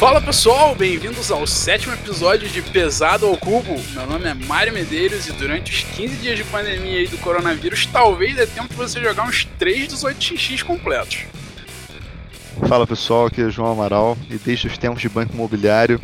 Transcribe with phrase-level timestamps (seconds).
[0.00, 3.78] Fala pessoal, bem-vindos ao sétimo episódio de Pesado ao Cubo.
[3.92, 7.84] Meu nome é Mário Medeiros e durante os 15 dias de pandemia aí do coronavírus,
[7.84, 11.26] talvez dê tempo de você jogar uns 3 dos 8xx completos.
[12.66, 16.00] Fala pessoal, aqui é João Amaral e desde os tempos de banco imobiliário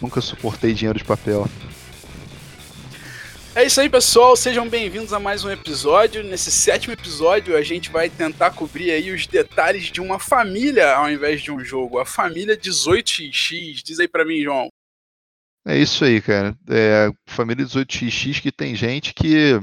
[0.00, 1.46] nunca suportei dinheiro de papel.
[3.56, 4.34] É isso aí, pessoal.
[4.34, 6.24] Sejam bem-vindos a mais um episódio.
[6.24, 11.08] Nesse sétimo episódio, a gente vai tentar cobrir aí os detalhes de uma família ao
[11.08, 12.00] invés de um jogo.
[12.00, 13.80] A família 18x.
[13.84, 14.66] Diz aí pra mim, João.
[15.64, 16.58] É isso aí, cara.
[16.68, 19.60] É família 18x que tem gente que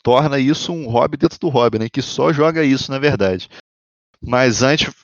[0.00, 1.88] torna isso um hobby dentro do hobby, né?
[1.92, 3.48] Que só joga isso, na verdade.
[4.22, 4.94] Mas antes,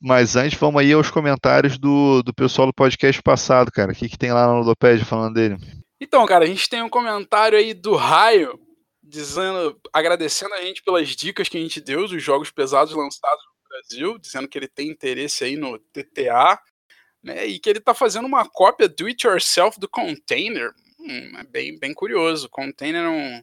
[0.00, 3.90] mas antes vamos aí aos comentários do, do pessoal do podcast passado, cara.
[3.90, 5.56] O que, que tem lá no Ludopédia falando dele?
[6.00, 8.58] Então, cara, a gente tem um comentário aí do Raio,
[9.02, 13.68] dizendo, agradecendo a gente pelas dicas que a gente deu dos jogos pesados lançados no
[13.68, 16.58] Brasil, dizendo que ele tem interesse aí no TTA,
[17.22, 20.72] né, e que ele tá fazendo uma cópia do it yourself do Container.
[21.00, 22.48] Hum, é bem, bem curioso.
[22.48, 23.42] Container é um,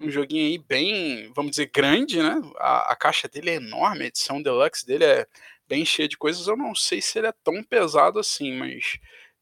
[0.00, 2.40] um joguinho aí bem, vamos dizer, grande, né?
[2.58, 5.26] A, a caixa dele é enorme, a edição deluxe dele é
[5.66, 6.46] bem cheia de coisas.
[6.46, 8.98] Eu não sei se ele é tão pesado assim, mas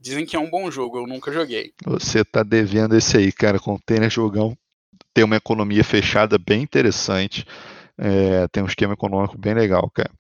[0.07, 1.73] Dizem que é um bom jogo, eu nunca joguei.
[1.85, 3.59] Você tá devendo esse aí, cara.
[3.59, 4.57] Container jogão
[5.13, 7.45] tem uma economia fechada bem interessante.
[7.99, 10.13] É, tem um esquema econômico bem legal, cara.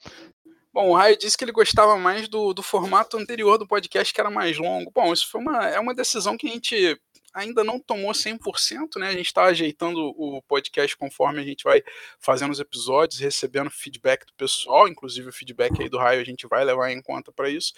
[0.74, 4.20] Bom, o Raio disse que ele gostava mais do, do formato anterior do podcast, que
[4.20, 4.90] era mais longo.
[4.92, 7.00] Bom, isso foi uma, é uma decisão que a gente
[7.32, 9.10] ainda não tomou 100%, né?
[9.10, 11.80] A gente está ajeitando o podcast conforme a gente vai
[12.18, 16.44] fazendo os episódios, recebendo feedback do pessoal, inclusive o feedback aí do Raio a gente
[16.48, 17.72] vai levar em conta para isso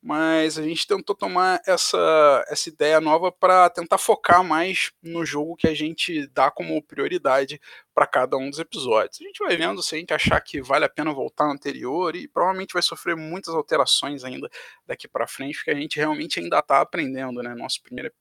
[0.00, 5.56] mas a gente tentou tomar essa, essa ideia nova para tentar focar mais no jogo
[5.56, 7.60] que a gente dá como prioridade
[7.92, 9.20] para cada um dos episódios.
[9.20, 12.14] A gente vai vendo se a gente achar que vale a pena voltar no anterior
[12.14, 14.48] e provavelmente vai sofrer muitas alterações ainda
[14.86, 17.54] daqui para frente, porque a gente realmente ainda está aprendendo, né?
[17.54, 18.12] Nosso primeiro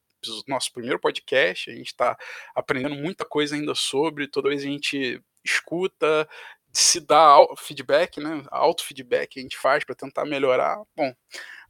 [0.48, 2.18] nosso primeiro podcast, a gente está
[2.56, 6.28] aprendendo muita coisa ainda sobre, toda vez a gente escuta,
[6.74, 8.44] se dá feedback, né?
[8.50, 10.82] Auto feedback a gente faz para tentar melhorar.
[10.96, 11.14] Bom,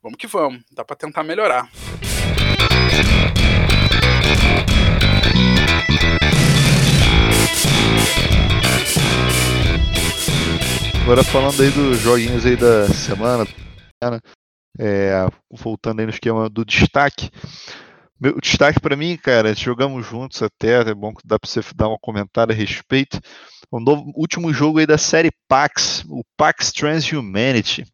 [0.01, 1.69] vamos que vamos, dá para tentar melhorar.
[11.03, 13.47] Agora falando aí dos joguinhos aí da semana,
[14.77, 17.31] é, voltando aí no esquema do destaque.
[18.19, 21.87] Meu destaque para mim, cara, jogamos juntos até, é bom que dá para você dar
[21.87, 23.21] um comentário a respeito.
[23.71, 27.85] O novo, último jogo aí da série PAX, o PAX Transhumanity.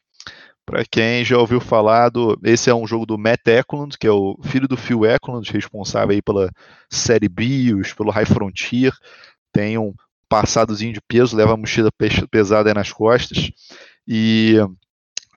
[0.65, 2.39] Para quem já ouviu falar do.
[2.43, 6.11] Esse é um jogo do Matt Eklund, que é o filho do Phil Eklund, responsável
[6.11, 6.49] aí pela
[6.89, 8.93] série BIOS, pelo High Frontier.
[9.51, 9.93] Tem um
[10.29, 11.89] passadozinho de peso, leva a mochila
[12.31, 13.51] pesada aí nas costas.
[14.07, 14.55] E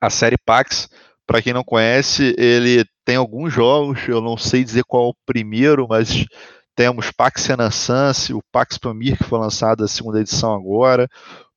[0.00, 0.88] a série Pax,
[1.26, 5.16] para quem não conhece, ele tem alguns jogos, eu não sei dizer qual é o
[5.26, 6.24] primeiro, mas
[6.74, 11.08] temos Pax Renaissance, o Pax Pamir, que foi lançado a segunda edição agora,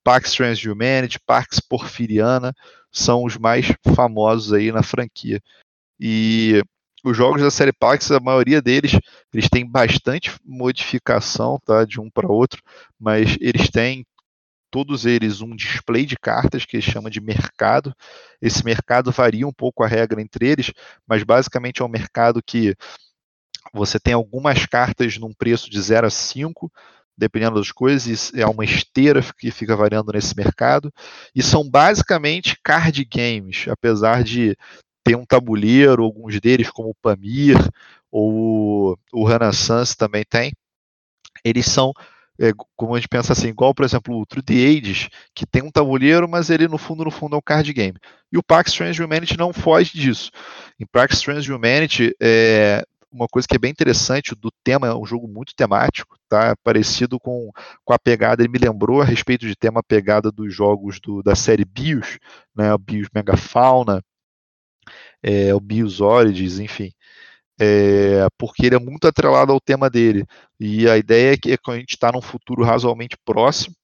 [0.03, 2.53] Pax Transhumanity, Pax Porfiriana
[2.91, 5.41] são os mais famosos aí na franquia.
[5.99, 6.61] E
[7.03, 8.91] os jogos da série Pax, a maioria deles,
[9.33, 12.61] eles têm bastante modificação, tá, de um para outro,
[12.99, 14.05] mas eles têm
[14.71, 17.93] todos eles um display de cartas que chama de mercado.
[18.41, 20.71] Esse mercado varia um pouco a regra entre eles,
[21.07, 22.75] mas basicamente é um mercado que
[23.73, 26.71] você tem algumas cartas num preço de 0 a 5,
[27.19, 30.91] dependendo das coisas, é uma esteira que fica variando nesse mercado,
[31.35, 34.55] e são basicamente card games, apesar de
[35.03, 37.57] ter um tabuleiro, alguns deles, como o Pamir,
[38.11, 40.51] ou o Renaissance também tem,
[41.43, 41.93] eles são,
[42.39, 45.61] é, como a gente pensa assim, igual, por exemplo, o True the Ages, que tem
[45.61, 47.97] um tabuleiro, mas ele no fundo, no fundo é um card game.
[48.31, 50.31] E o Pax Strange Humanity não foge disso.
[50.79, 55.05] Em Pax Strange Humanity, é, uma coisa que é bem interessante do tema, é um
[55.05, 56.55] jogo muito temático, tá?
[56.63, 57.51] Parecido com,
[57.83, 61.23] com a pegada, ele me lembrou a respeito de tema a pegada dos jogos do,
[61.23, 62.19] da série BIOS,
[62.55, 62.73] né?
[62.73, 64.01] O BIOS Megafauna,
[65.23, 66.91] é, o BIOS Origins, enfim.
[67.61, 70.25] É, porque ele é muito atrelado ao tema dele.
[70.59, 73.75] E a ideia é que a gente está num futuro razoavelmente próximo,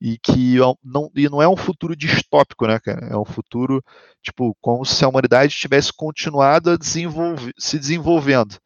[0.00, 3.06] e que não, e não é um futuro distópico, né, cara?
[3.06, 3.82] É um futuro,
[4.22, 8.56] tipo, como se a humanidade tivesse continuado a desenvolver, se desenvolvendo.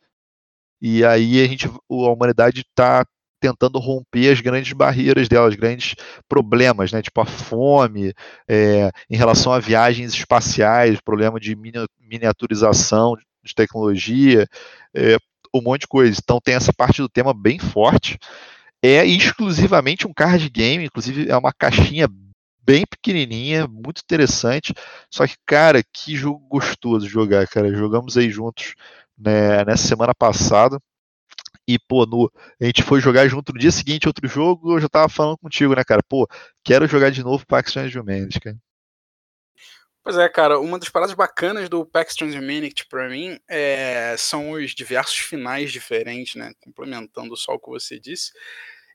[0.81, 3.07] E aí a gente, a humanidade está
[3.41, 5.95] tentando romper as grandes barreiras dela, os grandes
[6.29, 7.03] problemas, né?
[7.03, 8.13] Tipo a fome,
[8.49, 11.57] é, em relação a viagens espaciais, problema de
[12.01, 14.47] miniaturização de tecnologia,
[14.95, 15.17] é,
[15.53, 16.19] um monte de coisa.
[16.23, 18.19] Então tem essa parte do tema bem forte
[18.83, 22.09] é exclusivamente um card game, inclusive é uma caixinha
[22.65, 24.75] bem pequenininha, muito interessante.
[25.11, 27.73] Só que, cara, que jogo gostoso jogar, cara.
[27.75, 28.75] Jogamos aí juntos
[29.17, 30.81] né, nessa semana passada.
[31.67, 32.31] E, pô, no,
[32.61, 35.75] a gente foi jogar junto no dia seguinte outro jogo, eu já tava falando contigo,
[35.77, 36.03] né, cara?
[36.09, 36.27] Pô,
[36.65, 38.57] quero jogar de novo Pax Transhumanity, cara.
[40.05, 44.73] Pois é, cara, uma das paradas bacanas do PAX Transhumanity para mim é, são os
[44.73, 46.53] diversos finais diferentes, né?
[46.61, 48.33] Complementando só o que você disse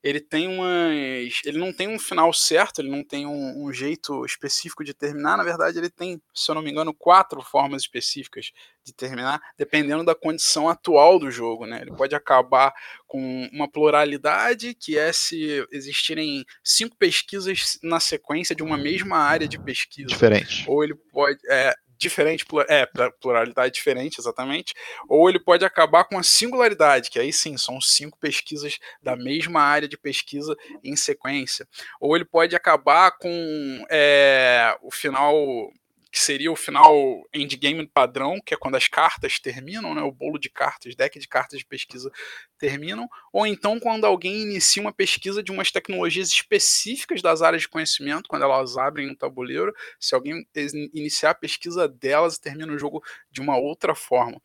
[0.07, 1.41] ele tem umas.
[1.43, 5.37] Ele não tem um final certo, ele não tem um, um, jeito específico de terminar.
[5.37, 8.51] Na verdade, ele tem, se eu não me engano, quatro formas específicas
[8.85, 11.65] de terminar, dependendo da condição atual do jogo.
[11.65, 11.81] Né?
[11.81, 12.73] Ele pode acabar
[13.05, 19.47] com uma pluralidade, que é se existirem cinco pesquisas na sequência de uma mesma área
[19.47, 20.07] de pesquisa.
[20.07, 20.63] Diferente.
[20.67, 21.37] Ou ele pode.
[21.49, 22.87] É, diferente, é,
[23.19, 24.73] pluralidade diferente, exatamente,
[25.07, 29.61] ou ele pode acabar com a singularidade, que aí sim são cinco pesquisas da mesma
[29.61, 31.67] área de pesquisa em sequência,
[31.99, 35.35] ou ele pode acabar com é, o final
[36.17, 40.39] que seria o final endgame padrão, que é quando as cartas terminam, né, o bolo
[40.39, 42.11] de cartas, deck de cartas de pesquisa
[42.57, 47.69] terminam, ou então quando alguém inicia uma pesquisa de umas tecnologias específicas das áreas de
[47.69, 50.43] conhecimento, quando elas abrem um tabuleiro, se alguém
[50.91, 54.41] iniciar a pesquisa delas termina o jogo de uma outra forma.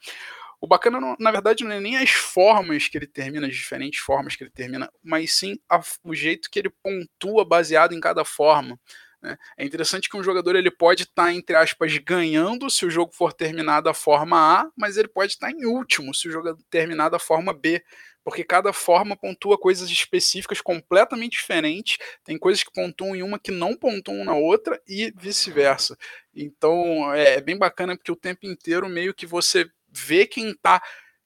[0.61, 4.37] O bacana, na verdade, não é nem as formas que ele termina, as diferentes formas
[4.37, 8.79] que ele termina, mas sim a, o jeito que ele pontua baseado em cada forma.
[9.23, 9.39] Né?
[9.57, 13.13] É interessante que um jogador ele pode estar, tá, entre aspas, ganhando se o jogo
[13.15, 16.57] for terminar da forma A, mas ele pode estar tá em último se o jogo
[16.69, 17.83] terminar da forma B,
[18.25, 21.99] porque cada forma pontua coisas específicas completamente diferentes.
[22.25, 25.97] Tem coisas que pontuam em uma que não pontuam na outra e vice-versa.
[26.35, 30.83] Então é, é bem bacana porque o tempo inteiro meio que você vê quem está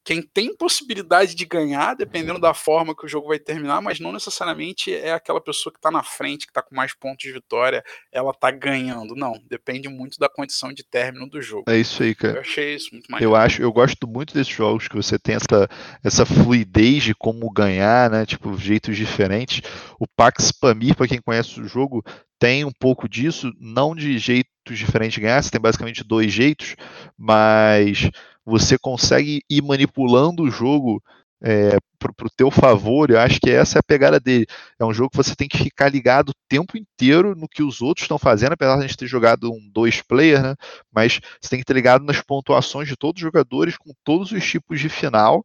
[0.07, 4.13] quem tem possibilidade de ganhar, dependendo da forma que o jogo vai terminar, mas não
[4.13, 7.83] necessariamente é aquela pessoa que está na frente, que está com mais pontos de vitória,
[8.13, 9.17] ela está ganhando.
[9.17, 11.65] Não, depende muito da condição de término do jogo.
[11.69, 12.37] É isso aí, cara.
[12.37, 13.21] Eu achei isso muito mais.
[13.21, 15.69] Eu acho, eu gosto muito desses jogos que você tem essa,
[16.05, 18.25] essa fluidez de como ganhar, né?
[18.25, 19.61] Tipo, jeitos diferentes.
[19.99, 22.05] O Pax Pamir, para quem conhece o jogo,
[22.39, 24.17] tem um pouco disso, não de
[24.67, 26.75] jeitos diferentes de ganhar, você tem basicamente dois jeitos,
[27.17, 28.11] mas
[28.45, 31.03] você consegue ir manipulando o jogo
[31.43, 34.47] é, para o teu favor, eu acho que essa é a pegada dele.
[34.79, 37.83] É um jogo que você tem que ficar ligado o tempo inteiro no que os
[37.83, 40.55] outros estão fazendo, apesar de a gente ter jogado um dois player, né?
[40.91, 44.45] Mas você tem que estar ligado nas pontuações de todos os jogadores com todos os
[44.45, 45.45] tipos de final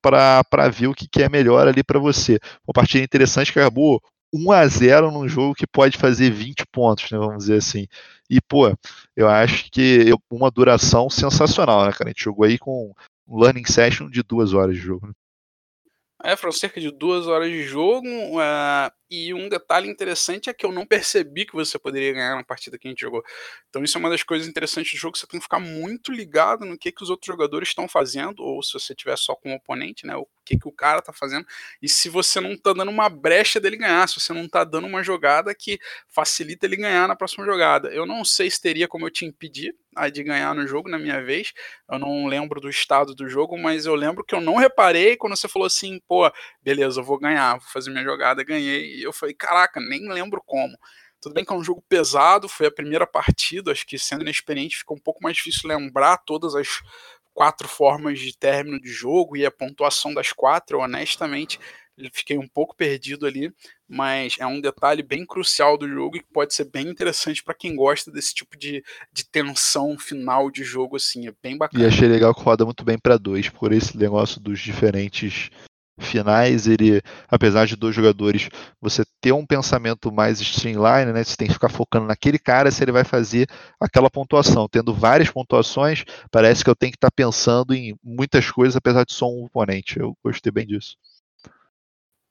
[0.00, 2.38] para ver o que, que é melhor ali para você.
[2.66, 4.00] Uma partida interessante que acabou
[4.34, 7.86] 1 a 0 num jogo que pode fazer 20 pontos, né, vamos dizer assim.
[8.28, 8.76] E, pô,
[9.14, 12.06] eu acho que uma duração sensacional, né, cara?
[12.06, 12.92] A gente jogou aí com
[13.28, 15.06] um learning session de duas horas de jogo.
[15.06, 15.12] Né?
[16.24, 18.08] É, foram cerca de duas horas de jogo.
[18.08, 22.42] Uh, e um detalhe interessante é que eu não percebi que você poderia ganhar na
[22.42, 23.22] partida que a gente jogou.
[23.68, 25.18] Então, isso é uma das coisas interessantes do jogo.
[25.18, 28.62] Você tem que ficar muito ligado no que, que os outros jogadores estão fazendo, ou
[28.62, 30.16] se você tiver só com o oponente, né?
[30.16, 31.46] O que, que o cara tá fazendo.
[31.82, 34.86] E se você não tá dando uma brecha dele ganhar, se você não tá dando
[34.86, 35.78] uma jogada que
[36.08, 37.88] facilita ele ganhar na próxima jogada.
[37.90, 39.76] Eu não sei se teria como eu te impedir
[40.12, 41.52] de ganhar no jogo na minha vez.
[41.90, 45.36] Eu não lembro do estado do jogo, mas eu lembro que eu não reparei quando
[45.36, 46.30] você falou assim, pô,
[46.62, 48.96] beleza, eu vou ganhar, vou fazer minha jogada, ganhei.
[48.96, 50.76] E eu falei, caraca, nem lembro como.
[51.20, 54.76] Tudo bem que é um jogo pesado, foi a primeira partida, acho que sendo inexperiente
[54.76, 56.68] ficou um pouco mais difícil lembrar todas as
[57.32, 61.58] quatro formas de término de jogo e a pontuação das quatro, honestamente
[62.12, 63.52] fiquei um pouco perdido ali,
[63.88, 67.54] mas é um detalhe bem crucial do jogo e que pode ser bem interessante para
[67.54, 68.82] quem gosta desse tipo de,
[69.12, 71.82] de tensão final de jogo, assim, é bem bacana.
[71.82, 75.50] E achei legal que roda muito bem para dois, por esse negócio dos diferentes
[75.98, 78.48] finais, ele, apesar de dois jogadores,
[78.80, 81.22] você ter um pensamento mais streamline, né?
[81.22, 83.48] Você tem que ficar focando naquele cara se ele vai fazer
[83.80, 84.68] aquela pontuação.
[84.68, 89.14] Tendo várias pontuações, parece que eu tenho que estar pensando em muitas coisas, apesar de
[89.14, 89.98] só um oponente.
[89.98, 90.96] Eu gostei bem disso.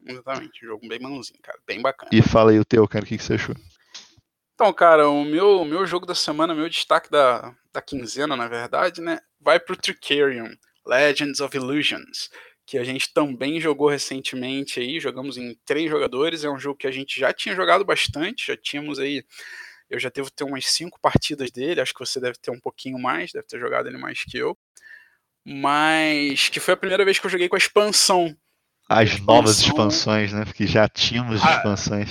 [0.05, 2.09] Exatamente, jogo bem manuzinho, cara, bem bacana.
[2.13, 3.55] E fala aí o teu, cara, o que, que você achou?
[4.53, 9.01] Então, cara, o meu, meu jogo da semana, meu destaque da, da quinzena, na verdade,
[9.01, 10.49] né, vai pro Tricarion,
[10.85, 12.29] Legends of Illusions,
[12.65, 16.87] que a gente também jogou recentemente aí, jogamos em três jogadores, é um jogo que
[16.87, 19.23] a gente já tinha jogado bastante, já tínhamos aí,
[19.89, 22.99] eu já devo ter umas cinco partidas dele, acho que você deve ter um pouquinho
[22.99, 24.57] mais, deve ter jogado ele mais que eu,
[25.45, 28.35] mas que foi a primeira vez que eu joguei com a expansão,
[28.93, 29.35] as expansão...
[29.35, 30.45] novas expansões, né?
[30.45, 32.09] Porque já tínhamos ah, expansões.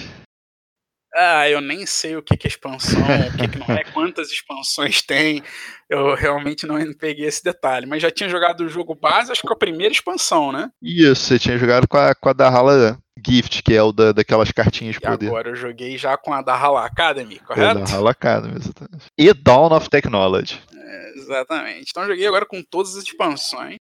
[1.14, 4.30] Ah, eu nem sei o que, que é expansão, o que, que não é, quantas
[4.30, 5.42] expansões tem.
[5.88, 7.86] Eu realmente não peguei esse detalhe.
[7.86, 10.70] Mas já tinha jogado o jogo base, acho que com a primeira expansão, né?
[10.80, 14.50] Isso, você tinha jogado com a, com a Dahala Gift, que é o da, daquelas
[14.50, 15.26] cartinhas de e poder.
[15.26, 17.80] agora eu joguei já com a da Hala Academy, correto?
[17.80, 19.06] É, da Hala Academy, exatamente.
[19.18, 20.60] E Dawn of Technology.
[20.74, 21.90] É, exatamente.
[21.90, 23.76] Então eu joguei agora com todas as expansões.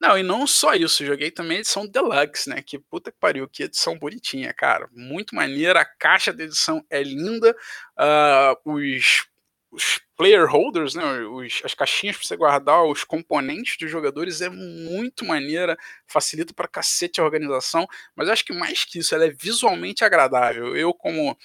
[0.00, 2.62] Não, e não só isso, joguei também a edição Deluxe, né?
[2.62, 4.88] Que puta que pariu, que edição bonitinha, cara.
[4.92, 7.56] Muito maneira, a caixa da edição é linda,
[7.98, 9.26] uh, os,
[9.70, 11.02] os player holders, né?
[11.24, 16.68] Os, as caixinhas para você guardar os componentes dos jogadores é muito maneira, facilita para
[16.68, 20.76] cacete a organização, mas acho que mais que isso, ela é visualmente agradável.
[20.76, 21.36] Eu, como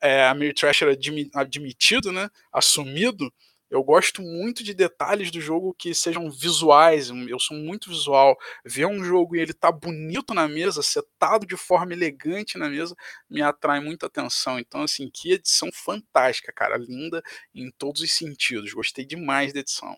[0.00, 0.96] é, a Mir Trasher
[1.34, 2.30] admitido, né?
[2.52, 3.30] Assumido
[3.70, 7.08] eu gosto muito de detalhes do jogo que sejam visuais.
[7.28, 8.36] Eu sou muito visual.
[8.64, 12.96] Ver um jogo e ele tá bonito na mesa, setado de forma elegante na mesa,
[13.28, 14.58] me atrai muita atenção.
[14.58, 16.76] Então, assim, que edição fantástica, cara.
[16.76, 17.22] Linda
[17.54, 18.72] em todos os sentidos.
[18.72, 19.96] Gostei demais da edição.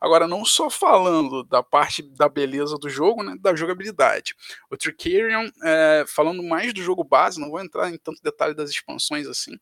[0.00, 4.34] Agora, não só falando da parte da beleza do jogo, né, da jogabilidade.
[4.70, 8.70] O Tricarion, é, falando mais do jogo base, não vou entrar em tanto detalhe das
[8.70, 9.52] expansões assim,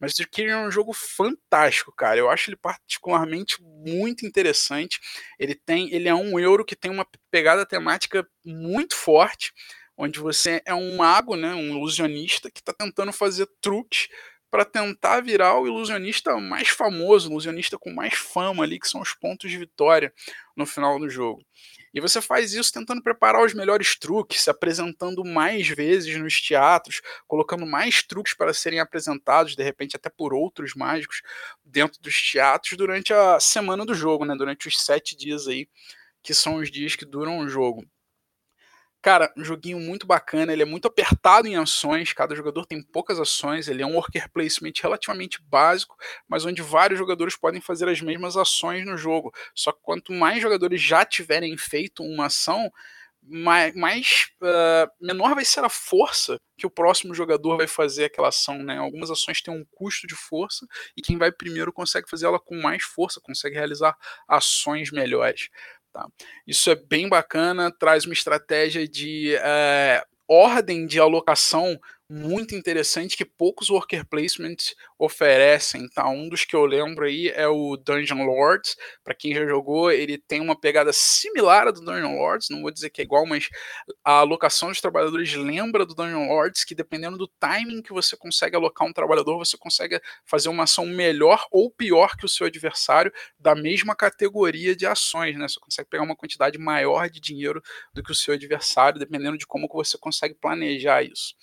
[0.00, 2.18] mas o Kirby é um jogo fantástico, cara.
[2.18, 5.00] Eu acho ele particularmente muito interessante.
[5.38, 9.52] Ele tem, ele é um euro que tem uma pegada temática muito forte,
[9.96, 14.08] onde você é um mago, né, um ilusionista que está tentando fazer truques
[14.50, 19.00] para tentar virar o ilusionista mais famoso, o ilusionista com mais fama ali, que são
[19.00, 20.12] os pontos de vitória
[20.56, 21.44] no final do jogo.
[21.92, 27.00] E você faz isso tentando preparar os melhores truques, se apresentando mais vezes nos teatros,
[27.26, 31.22] colocando mais truques para serem apresentados, de repente até por outros mágicos,
[31.64, 34.34] dentro dos teatros durante a semana do jogo, né?
[34.36, 35.68] Durante os sete dias aí,
[36.22, 37.84] que são os dias que duram o jogo.
[39.00, 43.20] Cara, um joguinho muito bacana, ele é muito apertado em ações, cada jogador tem poucas
[43.20, 45.94] ações, ele é um worker placement relativamente básico,
[46.28, 49.32] mas onde vários jogadores podem fazer as mesmas ações no jogo.
[49.54, 52.70] Só que quanto mais jogadores já tiverem feito uma ação,
[53.22, 58.28] mais, mais uh, menor vai ser a força que o próximo jogador vai fazer aquela
[58.28, 58.78] ação, né?
[58.78, 62.56] Algumas ações têm um custo de força e quem vai primeiro consegue fazer ela com
[62.60, 65.48] mais força, consegue realizar ações melhores.
[65.92, 66.06] Tá?
[66.46, 71.78] Isso é bem bacana, traz uma estratégia de é, ordem de alocação
[72.10, 76.08] muito interessante que poucos worker placements oferecem, tá?
[76.08, 78.76] Um dos que eu lembro aí é o Dungeon Lords.
[79.04, 82.70] Para quem já jogou, ele tem uma pegada similar à do Dungeon Lords, não vou
[82.70, 83.48] dizer que é igual, mas
[84.04, 88.56] a alocação dos trabalhadores lembra do Dungeon Lords, que dependendo do timing que você consegue
[88.56, 93.12] alocar um trabalhador, você consegue fazer uma ação melhor ou pior que o seu adversário
[93.38, 95.46] da mesma categoria de ações, né?
[95.48, 97.62] Você consegue pegar uma quantidade maior de dinheiro
[97.92, 101.34] do que o seu adversário, dependendo de como que você consegue planejar isso.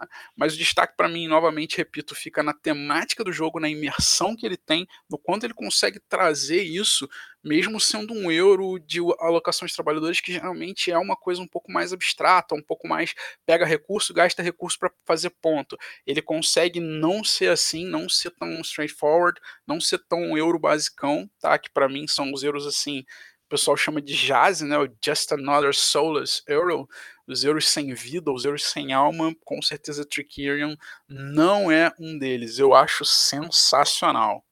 [0.00, 0.08] Tá?
[0.34, 4.46] Mas o destaque para mim, novamente, repito, fica na temática do jogo, na imersão que
[4.46, 7.06] ele tem, no quanto ele consegue trazer isso,
[7.44, 11.70] mesmo sendo um euro de alocação de trabalhadores, que geralmente é uma coisa um pouco
[11.70, 13.14] mais abstrata, um pouco mais
[13.44, 15.76] pega recurso, gasta recurso para fazer ponto.
[16.06, 21.58] Ele consegue não ser assim, não ser tão straightforward, não ser tão euro basicão, tá?
[21.58, 23.04] Que para mim são os euros assim
[23.50, 24.78] pessoal chama de jazz, né?
[24.78, 26.88] O Just Another Soulless Euro,
[27.26, 30.76] os euros sem vida, os euros sem alma, com certeza Tricerion
[31.08, 32.58] não é um deles.
[32.58, 34.44] Eu acho sensacional.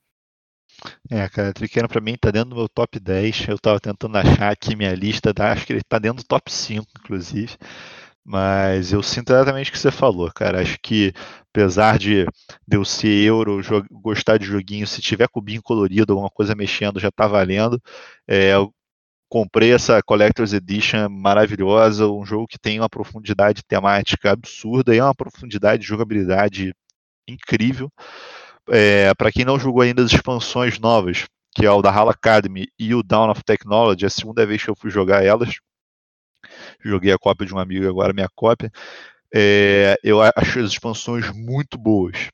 [1.10, 3.48] É, cara, Triqueiro pra mim tá dentro do meu top 10.
[3.48, 5.52] Eu tava tentando achar aqui minha lista, tá?
[5.52, 7.56] acho que ele tá dentro do top 5, inclusive.
[8.24, 10.60] Mas eu sinto exatamente o que você falou, cara.
[10.60, 11.12] Acho que,
[11.50, 12.26] apesar de,
[12.66, 17.10] de eu ser euro, gostar de joguinho, se tiver cubinho colorido, alguma coisa mexendo, já
[17.10, 17.82] tá valendo.
[18.26, 18.52] É,
[19.28, 25.04] comprei essa Collector's Edition maravilhosa, um jogo que tem uma profundidade temática absurda e é
[25.04, 26.74] uma profundidade de jogabilidade
[27.28, 27.90] incrível.
[28.70, 32.68] É, Para quem não jogou ainda as expansões novas, que é o da HAL Academy
[32.78, 35.56] e o Dawn of Technology, a segunda vez que eu fui jogar elas,
[36.84, 38.70] joguei a cópia de um amigo agora minha cópia,
[39.34, 42.28] é, eu achei as expansões muito boas.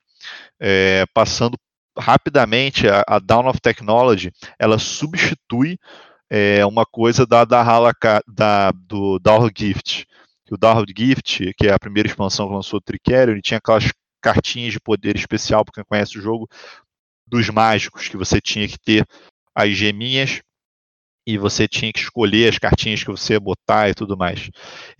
[0.60, 1.56] É, passando
[1.98, 5.78] rapidamente, a, a Dawn of Technology, ela substitui
[6.31, 7.62] é uma coisa da, da,
[8.26, 10.07] da do Download Gift.
[10.50, 13.90] O Download Gift, que é a primeira expansão que lançou o Tricério, ele tinha aquelas
[14.21, 16.49] cartinhas de poder especial, para quem conhece o jogo,
[17.26, 19.07] dos mágicos, que você tinha que ter
[19.54, 20.43] as geminhas
[21.26, 24.50] e você tinha que escolher as cartinhas que você ia botar e tudo mais.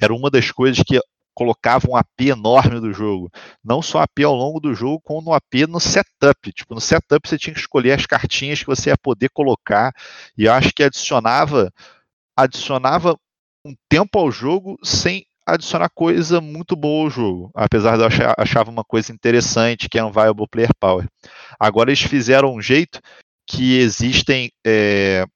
[0.00, 0.99] Era uma das coisas que
[1.35, 3.31] colocava um AP enorme do jogo.
[3.62, 6.53] Não só AP ao longo do jogo, como no AP no setup.
[6.53, 9.93] Tipo, no setup você tinha que escolher as cartinhas que você ia poder colocar.
[10.37, 11.73] E acho que adicionava
[12.37, 13.17] adicionava
[13.64, 17.50] um tempo ao jogo sem adicionar coisa muito boa ao jogo.
[17.55, 21.07] Apesar de eu achar achava uma coisa interessante, que é um Viable Player Power.
[21.59, 23.00] Agora eles fizeram um jeito
[23.47, 25.26] que existem é,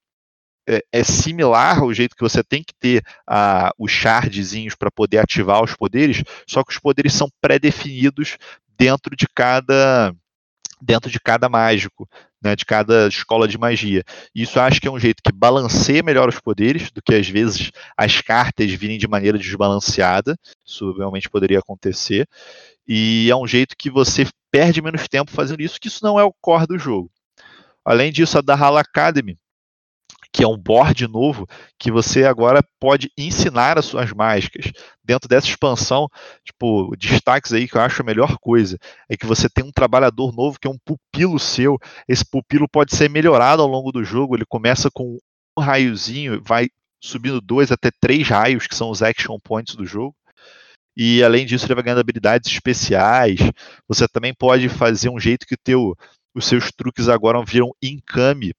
[0.69, 3.03] é, é, similar ao jeito que você tem que ter
[3.79, 8.37] os shardzinhos para poder ativar os poderes, só que os poderes são pré-definidos
[8.77, 10.15] dentro de cada
[10.81, 12.09] dentro de cada mágico,
[12.41, 14.05] né, de cada escola de magia.
[14.33, 17.73] Isso acho que é um jeito que balanceia melhor os poderes do que às vezes
[17.97, 20.37] as cartas virem de maneira desbalanceada.
[20.65, 22.29] Isso realmente poderia acontecer.
[22.87, 26.23] E é um jeito que você perde menos tempo fazendo isso, que isso não é
[26.23, 27.11] o core do jogo.
[27.85, 29.37] Além disso, a da Hala Academy,
[30.33, 31.47] que é um board novo
[31.79, 34.71] que você agora pode ensinar as suas mágicas.
[35.03, 36.09] Dentro dessa expansão,
[36.45, 40.33] tipo, destaques aí que eu acho a melhor coisa é que você tem um trabalhador
[40.35, 41.79] novo que é um pupilo seu.
[42.07, 44.37] Esse pupilo pode ser melhorado ao longo do jogo.
[44.37, 45.19] Ele começa com
[45.57, 46.69] um raiozinho, vai
[47.01, 50.15] subindo dois até três raios, que são os action points do jogo.
[50.97, 53.39] E além disso, ele vai ganhando habilidades especiais.
[53.87, 55.95] Você também pode fazer um jeito que teu,
[56.35, 58.53] os seus truques agora viram encame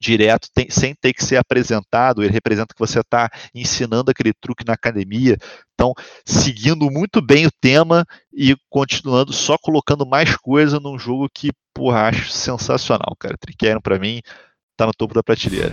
[0.00, 4.64] direto, tem, sem ter que ser apresentado, ele representa que você está ensinando aquele truque
[4.66, 5.36] na academia.
[5.74, 5.92] Então,
[6.24, 12.08] seguindo muito bem o tema e continuando só colocando mais coisa num jogo que, porra,
[12.08, 13.36] acho sensacional, cara.
[13.38, 14.20] Triqueiro para mim
[14.76, 15.72] tá no topo da prateleira.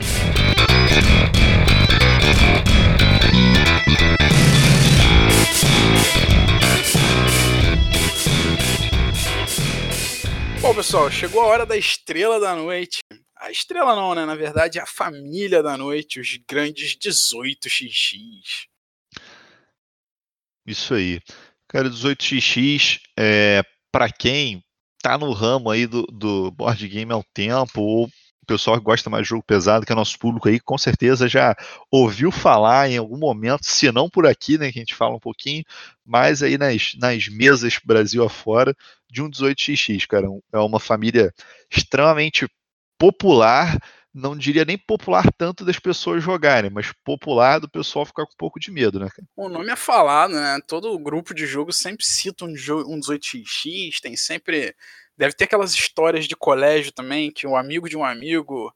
[10.62, 13.00] Bom, pessoal, chegou a hora da estrela da noite
[13.44, 14.26] a estrela não, né?
[14.26, 18.68] Na verdade, a família da noite, os grandes 18xx.
[20.66, 21.20] Isso aí.
[21.68, 24.64] Cara, 18xx, é, para quem
[25.02, 28.84] tá no ramo aí do, do board game há um tempo, ou o pessoal que
[28.84, 31.54] gosta mais de jogo pesado, que é nosso público aí, com certeza já
[31.92, 35.20] ouviu falar em algum momento, se não por aqui, né, que a gente fala um
[35.20, 35.64] pouquinho,
[36.06, 38.74] mas aí nas, nas mesas Brasil afora,
[39.12, 40.28] de um 18xx, cara.
[40.54, 41.34] É uma família
[41.70, 42.48] extremamente
[43.04, 43.78] popular,
[44.14, 48.38] não diria nem popular tanto das pessoas jogarem, mas popular do pessoal ficar com um
[48.38, 49.10] pouco de medo, né?
[49.36, 50.58] O nome é falado, né?
[50.66, 52.54] Todo grupo de jogo sempre cita um,
[52.88, 54.74] um 18x, tem sempre.
[55.18, 58.74] Deve ter aquelas histórias de colégio também, que um amigo de um amigo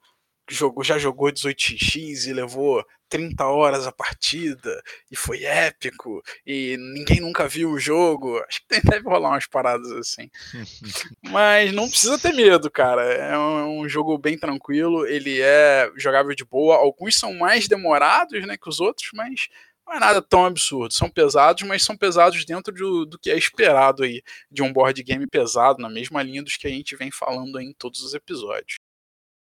[0.50, 7.20] jogou, já jogou 18x e levou 30 horas a partida e foi épico e ninguém
[7.20, 8.38] nunca viu o jogo.
[8.48, 10.30] Acho que deve rolar umas paradas assim.
[11.22, 13.04] Mas não precisa ter medo, cara.
[13.04, 16.76] É um, um, jogo bem tranquilo, ele é jogável de boa.
[16.76, 19.48] Alguns são mais demorados né, que os outros, mas
[19.86, 20.94] não é nada tão absurdo.
[20.94, 25.02] São pesados, mas são pesados dentro do, do que é esperado aí de um board
[25.02, 28.76] game pesado, na mesma linha dos que a gente vem falando em todos os episódios.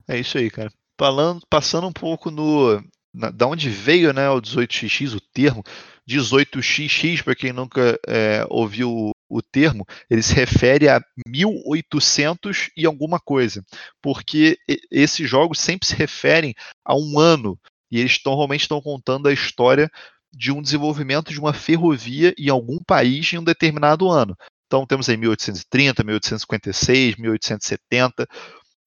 [0.08, 0.72] É isso aí, cara.
[0.98, 2.82] Falando, passando um pouco no,
[3.14, 5.64] na, da onde veio né, o 18xx, o termo
[6.08, 13.20] 18xx, para quem nunca é, ouviu o, termo, ele se refere a 1800 e alguma
[13.20, 13.64] coisa,
[14.02, 14.58] porque
[14.92, 17.58] esses jogos sempre se referem a um ano,
[17.90, 19.90] e eles tão, normalmente estão contando a história
[20.34, 24.36] de um desenvolvimento de uma ferrovia em algum país em um determinado ano.
[24.66, 28.28] Então temos aí 1830, 1856, 1870,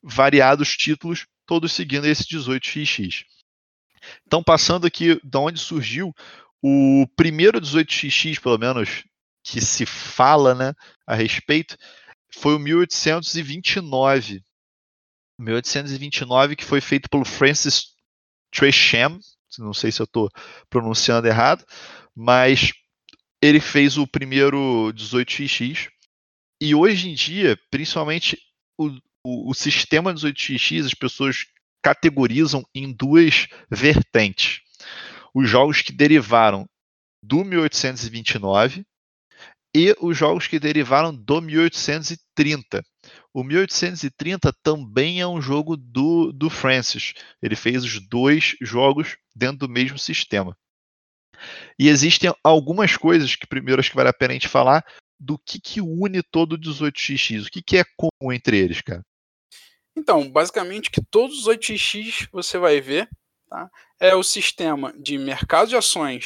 [0.02, 3.24] variados títulos, todos seguindo esse 18xx.
[4.26, 6.14] Então, passando aqui de onde surgiu
[6.62, 9.04] o primeiro 18xx, pelo menos,
[9.42, 10.72] que se fala né,
[11.06, 11.76] a respeito,
[12.32, 14.42] foi o 1829.
[15.38, 17.94] 1829, que foi feito pelo Francis
[18.50, 19.18] Tresham,
[19.58, 20.30] não sei se eu estou
[20.70, 21.64] pronunciando errado,
[22.14, 22.72] mas
[23.42, 25.88] ele fez o primeiro 18xx.
[26.60, 28.38] E hoje em dia, principalmente
[28.78, 28.88] o,
[29.24, 31.44] o, o sistema 18xx, as pessoas
[31.84, 34.62] categorizam em duas vertentes.
[35.34, 36.66] Os jogos que derivaram
[37.22, 38.86] do 1829
[39.76, 42.82] e os jogos que derivaram do 1830.
[43.34, 47.12] O 1830 também é um jogo do, do Francis.
[47.42, 50.56] Ele fez os dois jogos dentro do mesmo sistema.
[51.78, 54.82] E existem algumas coisas que primeiro acho que vale a pena a gente falar
[55.20, 57.46] do que, que une todo o 18xx.
[57.46, 59.02] O que, que é comum entre eles, cara?
[59.96, 63.08] Então, basicamente, que todos os 8x você vai ver
[63.48, 63.70] tá?
[64.00, 66.24] é o sistema de mercado de ações,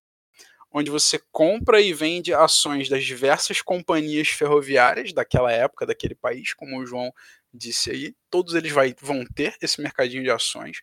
[0.72, 6.78] onde você compra e vende ações das diversas companhias ferroviárias daquela época, daquele país, como
[6.78, 7.12] o João
[7.52, 10.80] disse aí, todos eles vai, vão ter esse mercadinho de ações.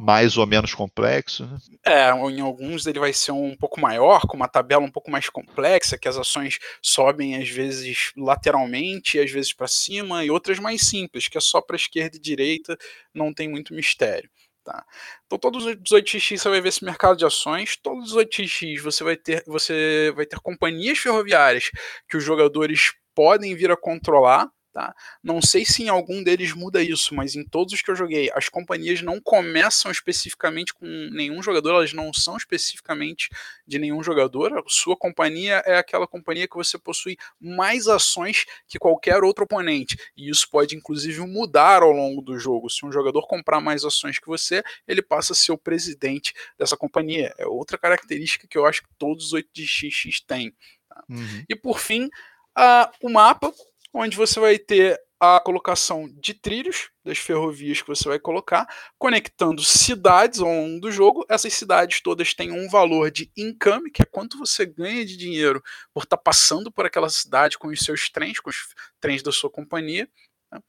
[0.00, 1.58] Mais ou menos complexo, né?
[1.86, 5.28] É, em alguns ele vai ser um pouco maior, com uma tabela um pouco mais
[5.28, 10.82] complexa, que as ações sobem às vezes lateralmente, às vezes para cima, e outras mais
[10.82, 12.76] simples, que é só para esquerda e direita,
[13.14, 14.28] não tem muito mistério.
[14.68, 14.84] Tá?
[15.24, 19.02] Então todos os 18x você vai ver esse mercado de ações, todos os 18x você
[19.02, 21.70] vai ter você vai ter companhias ferroviárias
[22.06, 24.46] que os jogadores podem vir a controlar
[24.78, 24.94] Tá?
[25.20, 28.30] Não sei se em algum deles muda isso, mas em todos os que eu joguei,
[28.32, 33.28] as companhias não começam especificamente com nenhum jogador, elas não são especificamente
[33.66, 34.56] de nenhum jogador.
[34.56, 39.98] A sua companhia é aquela companhia que você possui mais ações que qualquer outro oponente.
[40.16, 42.70] E isso pode inclusive mudar ao longo do jogo.
[42.70, 46.76] Se um jogador comprar mais ações que você, ele passa a ser o presidente dessa
[46.76, 47.34] companhia.
[47.36, 50.54] É outra característica que eu acho que todos os 8 de XX têm.
[50.88, 51.02] Tá?
[51.08, 51.44] Uhum.
[51.48, 53.52] E por fim, uh, o mapa
[53.98, 59.60] onde você vai ter a colocação de trilhos das ferrovias que você vai colocar, conectando
[59.64, 61.26] cidades ao longo do jogo.
[61.28, 65.60] Essas cidades todas têm um valor de income, que é quanto você ganha de dinheiro
[65.92, 68.68] por estar tá passando por aquela cidade com os seus trens, com os
[69.00, 70.08] trens da sua companhia.
[70.52, 70.60] Né?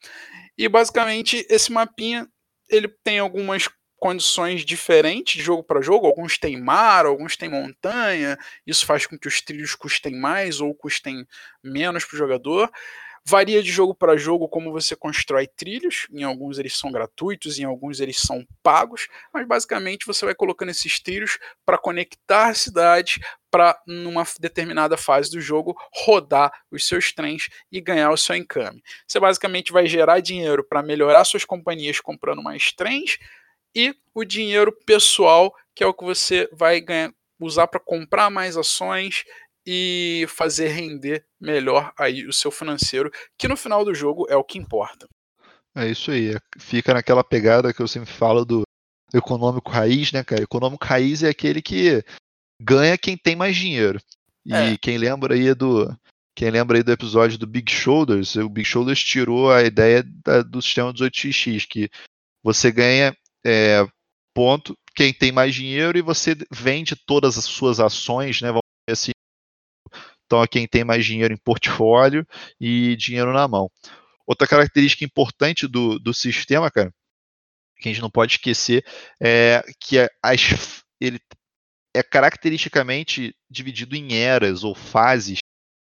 [0.58, 2.28] E basicamente esse mapinha
[2.68, 6.08] ele tem algumas condições diferentes de jogo para jogo.
[6.08, 8.38] Alguns têm mar, alguns têm montanha.
[8.65, 11.28] Isso faz com que os trilhos custem mais ou custem
[11.63, 12.72] menos para o jogador.
[13.30, 16.08] Varia de jogo para jogo como você constrói trilhos.
[16.12, 20.70] Em alguns eles são gratuitos, em alguns eles são pagos, mas basicamente você vai colocando
[20.70, 23.20] esses trilhos para conectar cidades
[23.52, 28.82] para numa determinada fase do jogo rodar os seus trens e ganhar o seu encame.
[29.08, 33.20] Você basicamente vai gerar dinheiro para melhorar suas companhias comprando mais trens
[33.76, 38.58] e o dinheiro pessoal, que é o que você vai ganhar, usar para comprar mais
[38.58, 39.24] ações
[39.71, 44.43] e fazer render melhor aí o seu financeiro, que no final do jogo é o
[44.43, 45.08] que importa.
[45.75, 48.63] É isso aí, é, fica naquela pegada que eu sempre falo do
[49.13, 50.41] econômico raiz, né, cara?
[50.41, 52.03] Econômico raiz é aquele que
[52.60, 53.99] ganha quem tem mais dinheiro.
[54.43, 54.77] E é.
[54.77, 55.95] quem lembra aí do
[56.36, 60.41] quem lembra aí do episódio do Big Shoulders, o Big Shoulders tirou a ideia da,
[60.41, 61.91] do sistema 18x, que
[62.41, 63.86] você ganha é,
[64.34, 68.47] ponto quem tem mais dinheiro e você vende todas as suas ações, né?
[68.47, 68.68] Vamos
[70.30, 72.24] então, a quem tem mais dinheiro em portfólio
[72.62, 73.72] e dinheiro na mão.
[74.28, 76.94] Outra característica importante do, do sistema, cara,
[77.78, 78.86] que a gente não pode esquecer,
[79.20, 81.20] é que as, ele
[81.96, 85.39] é caracteristicamente dividido em eras ou fases,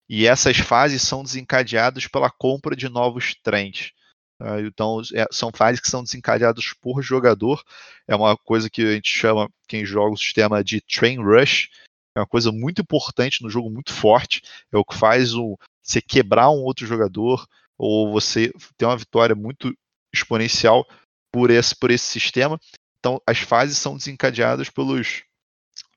[0.09, 3.93] e essas fases são desencadeadas pela compra de novos trens.
[4.37, 4.59] Tá?
[4.59, 7.63] Então, é, são fases que são desencadeadas por jogador.
[8.05, 11.69] É uma coisa que a gente chama, quem joga o sistema, de train rush,
[12.15, 14.41] é uma coisa muito importante no jogo, muito forte.
[14.71, 17.45] É o que faz o, você quebrar um outro jogador
[17.77, 19.73] ou você ter uma vitória muito
[20.13, 20.85] exponencial
[21.31, 22.59] por esse, por esse sistema.
[22.99, 25.23] Então, as fases são desencadeadas pelos,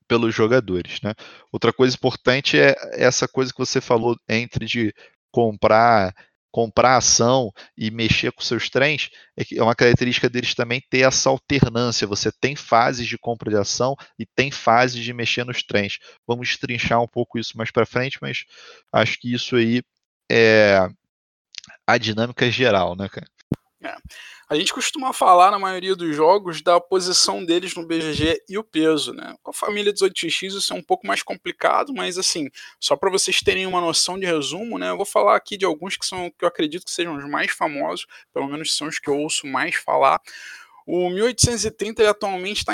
[0.09, 1.01] pelos jogadores.
[1.03, 1.13] Né?
[1.53, 4.95] Outra coisa importante é essa coisa que você falou entre de
[5.31, 6.15] comprar
[6.57, 11.29] comprar ação e mexer com seus trens, é, é uma característica deles também ter essa
[11.29, 12.07] alternância.
[12.07, 15.99] Você tem fases de compra de ação e tem fases de mexer nos trens.
[16.27, 18.47] Vamos destrinchar um pouco isso mais para frente, mas
[18.91, 19.83] acho que isso aí
[20.33, 20.89] é
[21.87, 23.29] a dinâmica geral, né, cara?
[23.87, 23.97] É.
[24.49, 28.65] A gente costuma falar na maioria dos jogos da posição deles no BGG e o
[28.65, 29.35] peso, né?
[29.43, 32.49] Com a família 18x isso é um pouco mais complicado, mas assim,
[32.81, 34.91] só para vocês terem uma noção de resumo, né?
[34.91, 37.51] Eu vou falar aqui de alguns que são que eu acredito que sejam os mais
[37.51, 40.21] famosos, pelo menos são os que eu ouço mais falar.
[40.87, 42.73] O 1830 ele atualmente está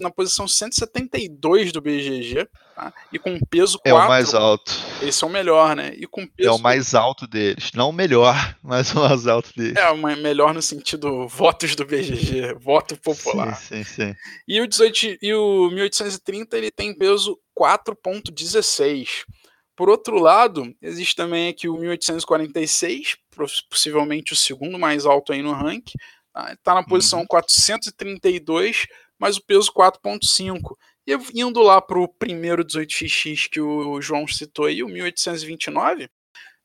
[0.00, 2.94] na posição 172 do BGG, tá?
[3.12, 3.90] E com peso 4.
[3.90, 4.72] É o mais alto.
[5.02, 5.92] Esse é o melhor, né?
[5.96, 6.48] E com peso...
[6.48, 7.72] É o mais alto deles.
[7.74, 9.76] Não o melhor, mas o mais alto deles.
[9.76, 13.56] É, o melhor no sentido votos do BGG, voto popular.
[13.56, 14.14] Sim, sim, sim.
[14.46, 19.24] E o, 18, e o 1830 ele tem peso 4.16.
[19.74, 23.16] Por outro lado, existe também aqui o 1846,
[23.70, 25.96] possivelmente o segundo mais alto aí no ranking,
[26.38, 27.26] Está tá na posição uhum.
[27.26, 28.86] 432,
[29.18, 30.76] mas o peso 4.5.
[31.06, 36.10] E indo lá para o primeiro 18XX que o João citou aí, o 1829,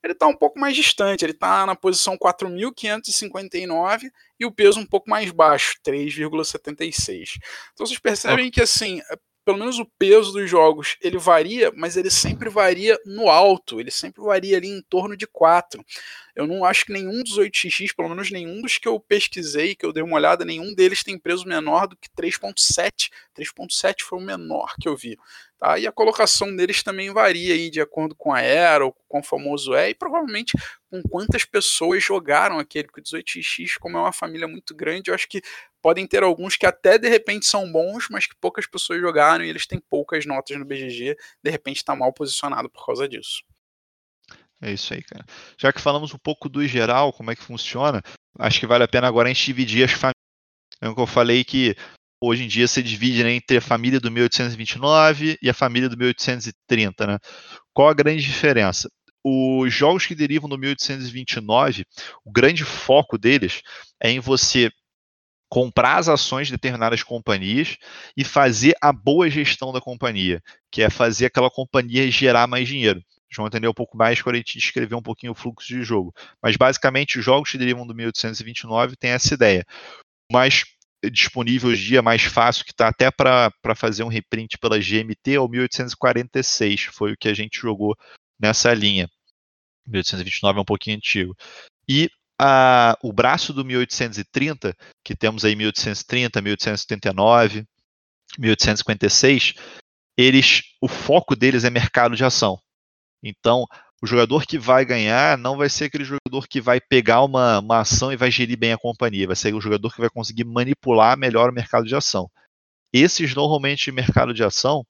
[0.04, 4.86] ele está um pouco mais distante, ele está na posição 4.559 e o peso um
[4.86, 7.40] pouco mais baixo, 3,76.
[7.72, 9.02] Então vocês percebem que assim,
[9.46, 13.92] pelo menos o peso dos jogos, ele varia, mas ele sempre varia no alto, ele
[13.92, 15.84] sempre varia ali em torno de 4.
[16.36, 19.86] Eu não acho que nenhum dos 8XX, pelo menos nenhum dos que eu pesquisei, que
[19.86, 23.10] eu dei uma olhada, nenhum deles tem peso menor do que 3.7.
[23.38, 25.16] 3.7 foi o menor que eu vi.
[25.60, 25.78] Tá?
[25.78, 29.24] E a colocação deles também varia aí de acordo com a era, ou com o
[29.24, 30.54] famoso é, e provavelmente
[30.90, 35.16] com quantas pessoas jogaram aquele, porque o 18x, como é uma família muito grande, eu
[35.16, 35.42] acho que
[35.84, 39.50] podem ter alguns que até de repente são bons, mas que poucas pessoas jogaram e
[39.50, 43.44] eles têm poucas notas no BGG, de repente está mal posicionado por causa disso.
[44.62, 45.26] É isso aí, cara.
[45.60, 48.02] Já que falamos um pouco do geral, como é que funciona,
[48.40, 50.14] acho que vale a pena agora a gente dividir as famílias.
[50.82, 51.76] É que eu falei que
[52.22, 55.98] hoje em dia se divide né, entre a família do 1829 e a família do
[55.98, 57.20] 1830, né?
[57.74, 58.90] Qual a grande diferença?
[59.26, 61.86] os jogos que derivam do 1829,
[62.26, 63.62] o grande foco deles
[64.02, 64.70] é em você
[65.54, 67.78] comprar as ações de determinadas companhias
[68.18, 73.00] e fazer a boa gestão da companhia, que é fazer aquela companhia gerar mais dinheiro.
[73.02, 75.84] Vocês vão entender um pouco mais quando a gente descrever um pouquinho o fluxo de
[75.84, 76.12] jogo.
[76.42, 79.64] Mas basicamente os jogos que derivam do 1829 têm essa ideia.
[80.28, 80.64] O mais
[81.12, 85.36] disponível hoje em dia, mais fácil, que está até para fazer um reprint pela GMT,
[85.36, 87.96] é o 1846, foi o que a gente jogou
[88.42, 89.08] nessa linha.
[89.86, 91.38] 1829 é um pouquinho antigo.
[91.88, 97.66] E a, o braço do 1830, que temos aí 1830, 1879,
[98.38, 99.54] 1856,
[100.18, 102.60] eles, o foco deles é mercado de ação.
[103.24, 103.66] Então,
[104.02, 107.80] o jogador que vai ganhar não vai ser aquele jogador que vai pegar uma, uma
[107.80, 111.18] ação e vai gerir bem a companhia, vai ser o jogador que vai conseguir manipular
[111.18, 112.30] melhor o mercado de ação.
[112.92, 114.86] Esses normalmente mercado de ação,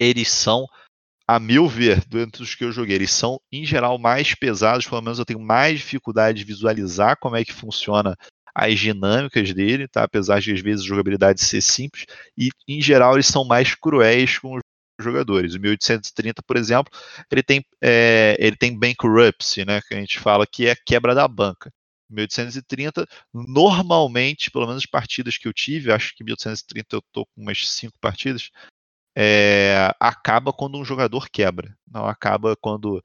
[0.00, 0.66] eles são
[1.28, 5.02] a meu ver, dentro dos que eu joguei, eles são, em geral, mais pesados, pelo
[5.02, 8.16] menos eu tenho mais dificuldade de visualizar como é que funciona
[8.54, 10.04] as dinâmicas dele, tá?
[10.04, 14.38] apesar de às vezes a jogabilidade ser simples, e em geral eles são mais cruéis
[14.38, 14.62] com os
[14.98, 15.54] jogadores.
[15.54, 16.90] O 1830, por exemplo,
[17.30, 21.28] ele tem, é, ele tem bankruptcy, né, que a gente fala que é quebra da
[21.28, 21.70] banca.
[22.10, 27.42] 1830, normalmente, pelo menos as partidas que eu tive, acho que 1830 eu tô com
[27.42, 28.50] umas cinco partidas,
[29.20, 31.76] é, acaba quando um jogador quebra.
[31.90, 33.02] Não acaba quando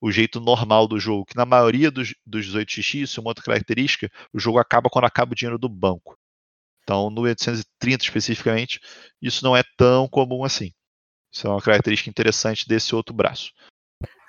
[0.00, 3.42] o jeito normal do jogo, que na maioria dos, dos 18x, isso é uma outra
[3.42, 6.16] característica, o jogo acaba quando acaba o dinheiro do banco.
[6.84, 8.80] Então, no 830 especificamente,
[9.20, 10.72] isso não é tão comum assim.
[11.34, 13.50] Isso é uma característica interessante desse outro braço.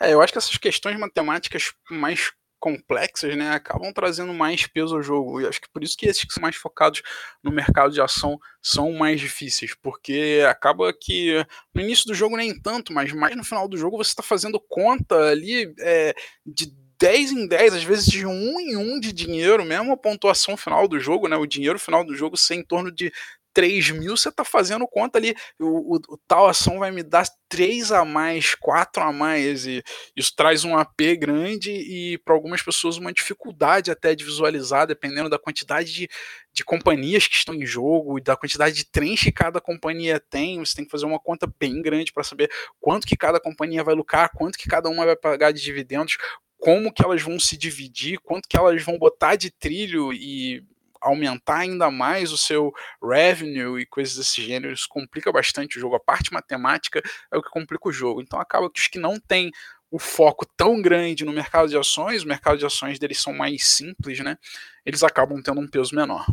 [0.01, 5.03] É, eu acho que essas questões matemáticas mais complexas, né, acabam trazendo mais peso ao
[5.03, 5.41] jogo.
[5.41, 7.01] E acho que por isso que esses que são mais focados
[7.43, 12.59] no mercado de ação são mais difíceis, porque acaba que no início do jogo nem
[12.59, 16.13] tanto, mas mais no final do jogo você está fazendo conta ali é,
[16.45, 20.57] de 10 em 10, às vezes de um em um de dinheiro, mesmo a pontuação
[20.57, 21.37] final do jogo, né?
[21.37, 23.11] O dinheiro final do jogo ser em torno de
[23.57, 27.27] 3 mil, você está fazendo conta ali, o, o, o, tal ação vai me dar
[27.49, 29.83] 3 a mais, 4 a mais, e
[30.15, 35.27] isso traz um AP grande e para algumas pessoas uma dificuldade até de visualizar, dependendo
[35.27, 36.07] da quantidade de,
[36.53, 40.75] de companhias que estão em jogo da quantidade de trens que cada companhia tem, você
[40.75, 44.29] tem que fazer uma conta bem grande para saber quanto que cada companhia vai lucrar,
[44.35, 46.15] quanto que cada uma vai pagar de dividendos,
[46.59, 50.63] como que elas vão se dividir, quanto que elas vão botar de trilho e
[51.01, 55.95] aumentar ainda mais o seu revenue e coisas desse gênero, isso complica bastante o jogo.
[55.95, 58.21] A parte matemática é o que complica o jogo.
[58.21, 59.51] Então acaba que os que não têm
[59.89, 63.65] o foco tão grande no mercado de ações, o mercado de ações deles são mais
[63.65, 64.37] simples, né?
[64.85, 66.25] Eles acabam tendo um peso menor.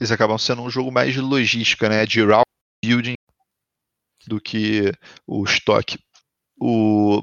[0.00, 2.06] Eles acabam sendo um jogo mais de logística, né?
[2.06, 2.44] De route
[2.84, 3.14] building
[4.26, 4.92] do que
[5.26, 5.98] o estoque.
[6.60, 7.22] O...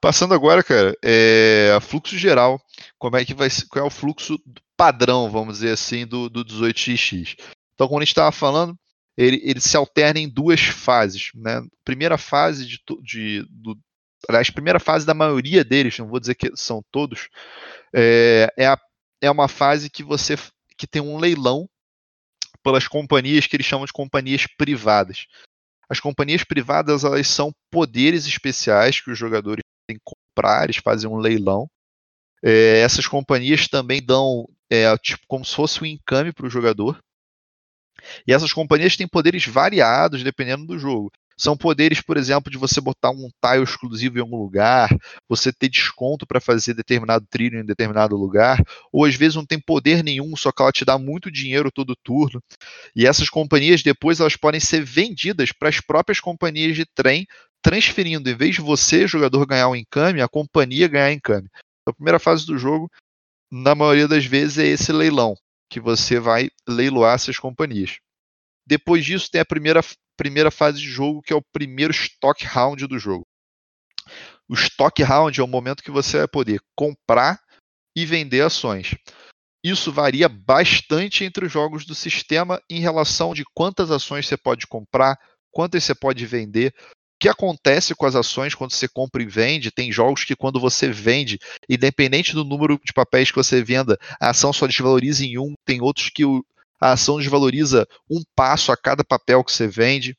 [0.00, 2.60] Passando agora, cara, é fluxo geral.
[2.98, 4.38] Como é que vai qual é o fluxo
[4.76, 7.36] padrão, vamos dizer assim, do, do 18x.
[7.74, 8.76] Então, como a gente estava falando,
[9.16, 11.30] ele, ele se alterna em duas fases.
[11.34, 11.62] Né?
[11.84, 13.78] Primeira fase de, de do,
[14.28, 17.28] aliás, primeira fase da maioria deles, não vou dizer que são todos,
[17.94, 18.78] é, é, a,
[19.20, 20.36] é uma fase que você
[20.76, 21.68] que tem um leilão
[22.62, 25.26] pelas companhias que eles chamam de companhias privadas.
[25.88, 31.08] As companhias privadas elas são poderes especiais que os jogadores têm que comprar, eles fazem
[31.08, 31.68] um leilão.
[32.42, 36.98] É, essas companhias também dão é, tipo como se fosse um encame para o jogador.
[38.26, 41.10] E essas companhias têm poderes variados dependendo do jogo.
[41.36, 44.88] São poderes, por exemplo, de você botar um tile exclusivo em algum lugar,
[45.28, 49.58] você ter desconto para fazer determinado trilho em determinado lugar, ou às vezes não tem
[49.58, 52.40] poder nenhum, só que ela te dá muito dinheiro todo turno.
[52.94, 57.26] E essas companhias depois elas podem ser vendidas para as próprias companhias de trem,
[57.60, 61.48] transferindo, em vez de você, jogador, ganhar um encame, a companhia ganhar encame.
[61.82, 62.88] Então, a primeira fase do jogo
[63.50, 65.34] na maioria das vezes é esse leilão,
[65.70, 67.98] que você vai leiloar essas companhias.
[68.66, 69.80] Depois disso tem a primeira,
[70.16, 73.26] primeira fase de jogo, que é o primeiro stock round do jogo.
[74.48, 77.40] O stock round é o momento que você vai poder comprar
[77.96, 78.94] e vender ações.
[79.64, 84.66] Isso varia bastante entre os jogos do sistema em relação de quantas ações você pode
[84.66, 85.18] comprar,
[85.50, 86.74] quantas você pode vender,
[87.24, 89.70] que acontece com as ações quando você compra e vende?
[89.70, 94.28] Tem jogos que quando você vende, independente do número de papéis que você venda, a
[94.28, 95.54] ação só desvaloriza em um.
[95.64, 96.22] Tem outros que
[96.78, 100.14] a ação desvaloriza um passo a cada papel que você vende.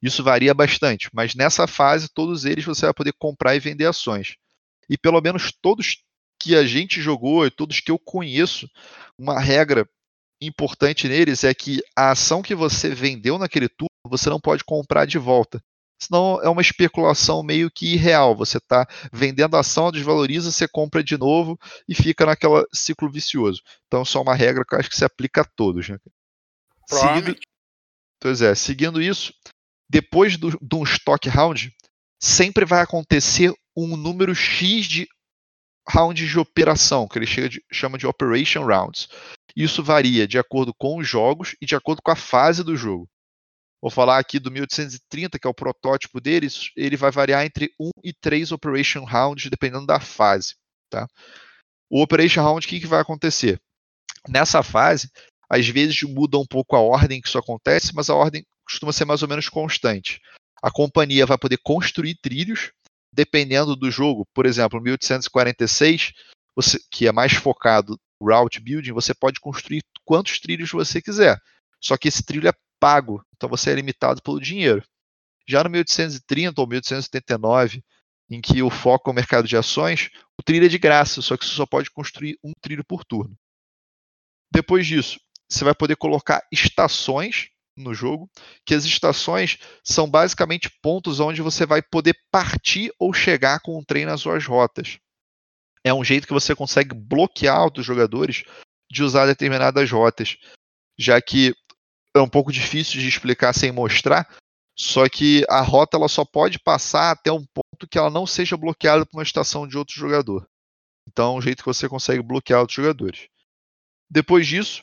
[0.00, 4.36] Isso varia bastante, mas nessa fase, todos eles você vai poder comprar e vender ações.
[4.88, 6.02] E pelo menos todos
[6.40, 8.66] que a gente jogou e todos que eu conheço,
[9.18, 9.86] uma regra
[10.40, 15.04] importante neles é que a ação que você vendeu naquele turno, você não pode comprar
[15.04, 15.62] de volta.
[16.00, 18.34] Senão é uma especulação meio que irreal.
[18.34, 23.62] Você está vendendo a ação, desvaloriza, você compra de novo e fica naquele ciclo vicioso.
[23.86, 25.88] Então, só uma regra que eu acho que se aplica a todos.
[25.88, 25.98] Né?
[26.88, 27.36] Seguindo,
[28.18, 29.32] pois é, seguindo isso,
[29.88, 31.72] depois do, de um stock round,
[32.20, 35.08] sempre vai acontecer um número X de
[35.88, 39.08] rounds de operação, que ele de, chama de operation rounds.
[39.56, 43.08] Isso varia de acordo com os jogos e de acordo com a fase do jogo.
[43.82, 47.90] Vou falar aqui do 1830, que é o protótipo deles, ele vai variar entre 1
[48.04, 50.54] e 3 Operation Rounds, dependendo da fase.
[50.90, 51.08] Tá?
[51.88, 53.60] O Operation Round, o que, que vai acontecer?
[54.28, 55.10] Nessa fase,
[55.48, 59.06] às vezes muda um pouco a ordem que isso acontece, mas a ordem costuma ser
[59.06, 60.20] mais ou menos constante.
[60.62, 62.70] A companhia vai poder construir trilhos,
[63.12, 64.26] dependendo do jogo.
[64.34, 66.12] Por exemplo, 1846,
[66.54, 71.38] você, que é mais focado route building, você pode construir quantos trilhos você quiser.
[71.82, 74.82] Só que esse trilho é pago, então você é limitado pelo dinheiro.
[75.46, 77.84] Já no 1830 ou 1879,
[78.30, 81.36] em que o foco é o mercado de ações, o trilho é de graça, só
[81.36, 83.36] que você só pode construir um trilho por turno.
[84.52, 88.30] Depois disso, você vai poder colocar estações no jogo,
[88.64, 93.84] que as estações são basicamente pontos onde você vai poder partir ou chegar com o
[93.84, 94.98] trem nas suas rotas.
[95.82, 98.44] É um jeito que você consegue bloquear outros jogadores
[98.90, 100.36] de usar determinadas rotas,
[100.98, 101.54] já que
[102.14, 104.28] é um pouco difícil de explicar sem mostrar,
[104.76, 108.56] só que a rota ela só pode passar até um ponto que ela não seja
[108.56, 110.48] bloqueada por uma estação de outro jogador.
[111.08, 113.28] Então é um jeito que você consegue bloquear outros jogadores.
[114.10, 114.82] Depois disso,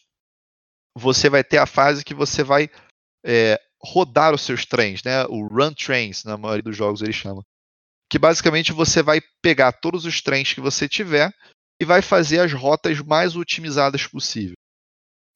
[0.96, 2.70] você vai ter a fase que você vai
[3.26, 5.26] é, rodar os seus trens, né?
[5.26, 7.44] O run trains, na maioria dos jogos eles chamam.
[8.10, 11.32] Que basicamente você vai pegar todos os trens que você tiver
[11.80, 14.57] e vai fazer as rotas mais otimizadas possível.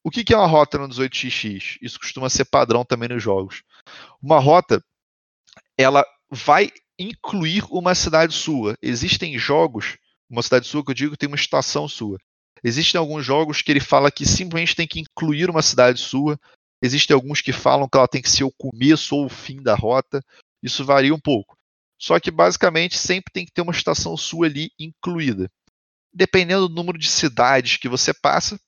[0.03, 1.77] O que é uma rota no 18xx?
[1.81, 3.63] Isso costuma ser padrão também nos jogos.
[4.21, 4.83] Uma rota,
[5.77, 8.75] ela vai incluir uma cidade sua.
[8.81, 9.97] Existem jogos,
[10.29, 12.17] uma cidade sua que eu digo tem uma estação sua.
[12.63, 16.39] Existem alguns jogos que ele fala que simplesmente tem que incluir uma cidade sua.
[16.81, 19.75] Existem alguns que falam que ela tem que ser o começo ou o fim da
[19.75, 20.23] rota.
[20.63, 21.55] Isso varia um pouco.
[21.99, 25.49] Só que basicamente sempre tem que ter uma estação sua ali incluída.
[26.13, 28.59] Dependendo do número de cidades que você passa,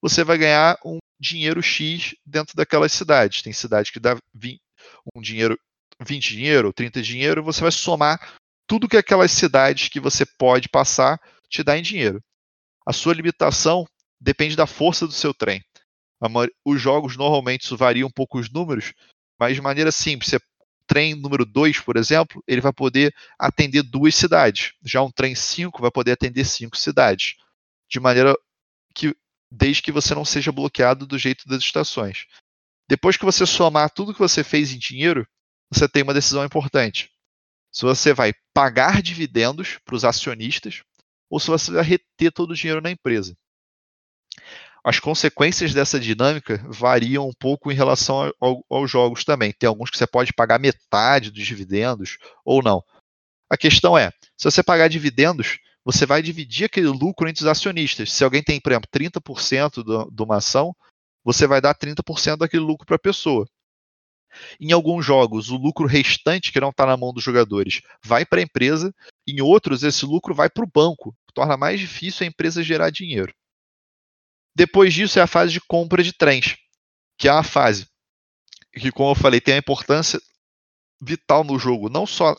[0.00, 3.42] você vai ganhar um dinheiro X dentro daquelas cidades.
[3.42, 4.60] Tem cidade que dá 20,
[5.14, 5.58] um dinheiro,
[6.00, 11.20] 20 dinheiro, 30 dinheiro, você vai somar tudo que aquelas cidades que você pode passar
[11.48, 12.22] te dá em dinheiro.
[12.84, 13.86] A sua limitação
[14.20, 15.62] depende da força do seu trem.
[16.64, 18.92] Os jogos normalmente isso varia um pouco os números,
[19.38, 20.30] mas de maneira simples.
[20.30, 20.38] Você,
[20.86, 24.72] trem número 2, por exemplo, ele vai poder atender duas cidades.
[24.82, 27.36] Já um trem 5 vai poder atender cinco cidades.
[27.88, 28.34] De maneira
[28.94, 29.14] que
[29.50, 32.26] desde que você não seja bloqueado do jeito das estações.
[32.88, 35.26] Depois que você somar tudo que você fez em dinheiro,
[35.72, 37.10] você tem uma decisão importante.
[37.72, 40.82] Se você vai pagar dividendos para os acionistas
[41.28, 43.36] ou se você vai reter todo o dinheiro na empresa.
[44.84, 49.52] As consequências dessa dinâmica variam um pouco em relação ao, aos jogos também.
[49.52, 52.84] Tem alguns que você pode pagar metade dos dividendos ou não.
[53.50, 58.12] A questão é, se você pagar dividendos, você vai dividir aquele lucro entre os acionistas.
[58.12, 60.74] Se alguém tem, por exemplo, 30% de uma ação,
[61.22, 63.46] você vai dar 30% daquele lucro para a pessoa.
[64.60, 68.40] Em alguns jogos, o lucro restante, que não está na mão dos jogadores, vai para
[68.40, 68.92] a empresa.
[69.28, 71.14] Em outros, esse lucro vai para o banco.
[71.32, 73.32] Torna mais difícil a empresa gerar dinheiro.
[74.56, 76.56] Depois disso é a fase de compra de trens,
[77.16, 77.86] que é a fase
[78.80, 80.20] que, como eu falei, tem a importância
[81.00, 82.36] vital no jogo, não só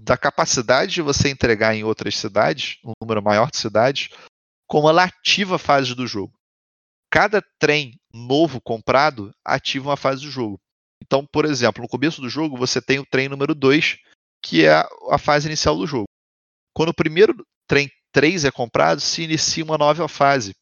[0.00, 4.08] da capacidade de você entregar em outras cidades, um número maior de cidades,
[4.66, 6.32] como ela ativa fases do jogo.
[7.10, 10.58] Cada trem novo comprado ativa uma fase do jogo.
[11.02, 13.98] Então, por exemplo, no começo do jogo você tem o trem número 2,
[14.42, 16.08] que é a fase inicial do jogo.
[16.74, 17.34] Quando o primeiro
[17.68, 20.54] trem 3 é comprado, se inicia uma nova fase.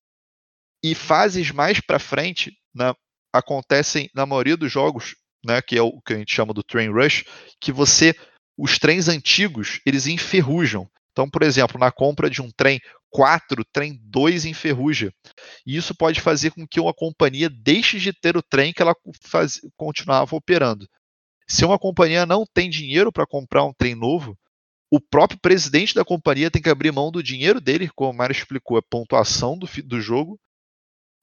[0.84, 2.92] E fases mais para frente né,
[3.32, 5.14] acontecem na maioria dos jogos,
[5.44, 7.24] né, que é o que a gente chama do train rush,
[7.60, 8.14] que você
[8.56, 10.88] os trens antigos eles enferrujam.
[11.12, 15.12] Então, por exemplo, na compra de um trem 4, o trem 2 enferruja.
[15.66, 18.96] E isso pode fazer com que uma companhia deixe de ter o trem que ela
[19.20, 20.88] faz, continuava operando.
[21.46, 24.38] Se uma companhia não tem dinheiro para comprar um trem novo,
[24.90, 28.32] o próprio presidente da companhia tem que abrir mão do dinheiro dele, como o Mário
[28.32, 30.38] explicou, a pontuação do, do jogo,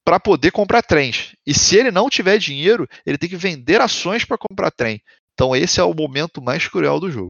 [0.04, 1.36] para poder comprar trens.
[1.45, 5.01] E se ele não tiver dinheiro, ele tem que vender ações para comprar trem.
[5.40, 7.30] Então esse é o momento mais cruel do jogo.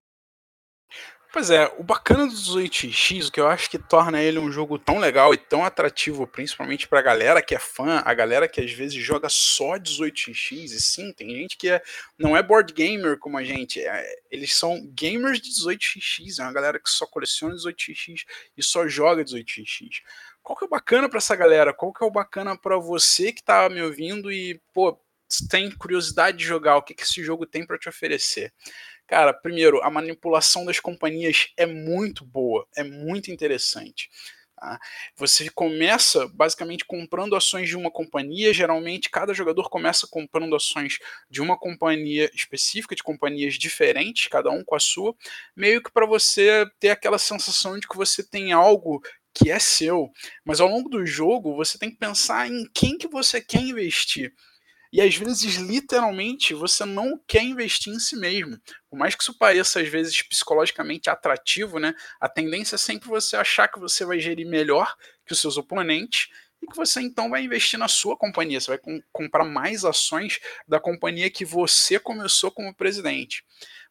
[1.32, 4.80] Pois é, o bacana do 18x, o que eu acho que torna ele um jogo
[4.80, 8.72] tão legal e tão atrativo, principalmente pra galera que é fã, a galera que às
[8.72, 11.84] vezes joga só 18x, e sim, tem gente que é,
[12.18, 16.52] não é board gamer como a gente, é, eles são gamers de 18x, é uma
[16.52, 18.24] galera que só coleciona 18x
[18.58, 20.02] e só joga 18x.
[20.42, 21.76] Qual que é o bacana para essa galera?
[21.76, 25.00] Qual que é o bacana para você que tá me ouvindo e, pô,
[25.50, 28.54] tem curiosidade de jogar, o que, que esse jogo tem para te oferecer?
[29.08, 34.10] Cara, primeiro, a manipulação das companhias é muito boa, é muito interessante.
[34.60, 34.78] Tá?
[35.16, 38.54] Você começa basicamente comprando ações de uma companhia.
[38.54, 41.00] Geralmente, cada jogador começa comprando ações
[41.30, 45.16] de uma companhia específica, de companhias diferentes, cada um com a sua,
[45.56, 49.02] meio que para você ter aquela sensação de que você tem algo
[49.34, 50.12] que é seu.
[50.44, 54.34] Mas ao longo do jogo, você tem que pensar em quem que você quer investir.
[54.92, 58.60] E às vezes, literalmente, você não quer investir em si mesmo.
[58.90, 61.94] Por mais que isso pareça, às vezes, psicologicamente atrativo, né?
[62.20, 66.28] A tendência é sempre você achar que você vai gerir melhor que os seus oponentes
[66.62, 68.60] e que você então vai investir na sua companhia.
[68.60, 73.44] Você vai com comprar mais ações da companhia que você começou como presidente.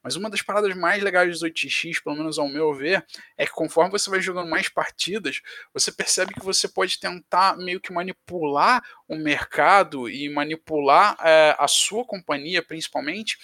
[0.03, 3.05] Mas uma das paradas mais legais do 8x, pelo menos ao meu ver,
[3.37, 5.41] é que conforme você vai jogando mais partidas,
[5.73, 11.67] você percebe que você pode tentar meio que manipular o mercado e manipular é, a
[11.67, 13.37] sua companhia, principalmente,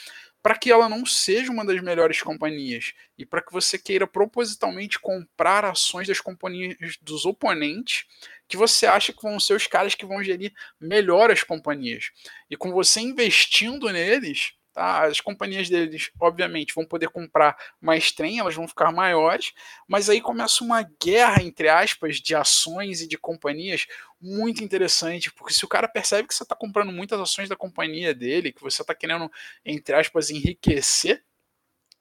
[0.45, 5.01] para que ela não seja uma das melhores companhias e para que você queira propositalmente
[5.01, 8.05] comprar ações das companhias dos oponentes
[8.47, 12.11] que você acha que vão ser os caras que vão gerir melhor as companhias.
[12.51, 15.05] E com você investindo neles, Tá?
[15.05, 19.53] As companhias deles, obviamente, vão poder comprar mais trem, elas vão ficar maiores,
[19.87, 23.87] mas aí começa uma guerra, entre aspas, de ações e de companhias
[24.21, 28.13] muito interessante, porque se o cara percebe que você está comprando muitas ações da companhia
[28.13, 29.31] dele, que você está querendo,
[29.65, 31.23] entre aspas, enriquecer,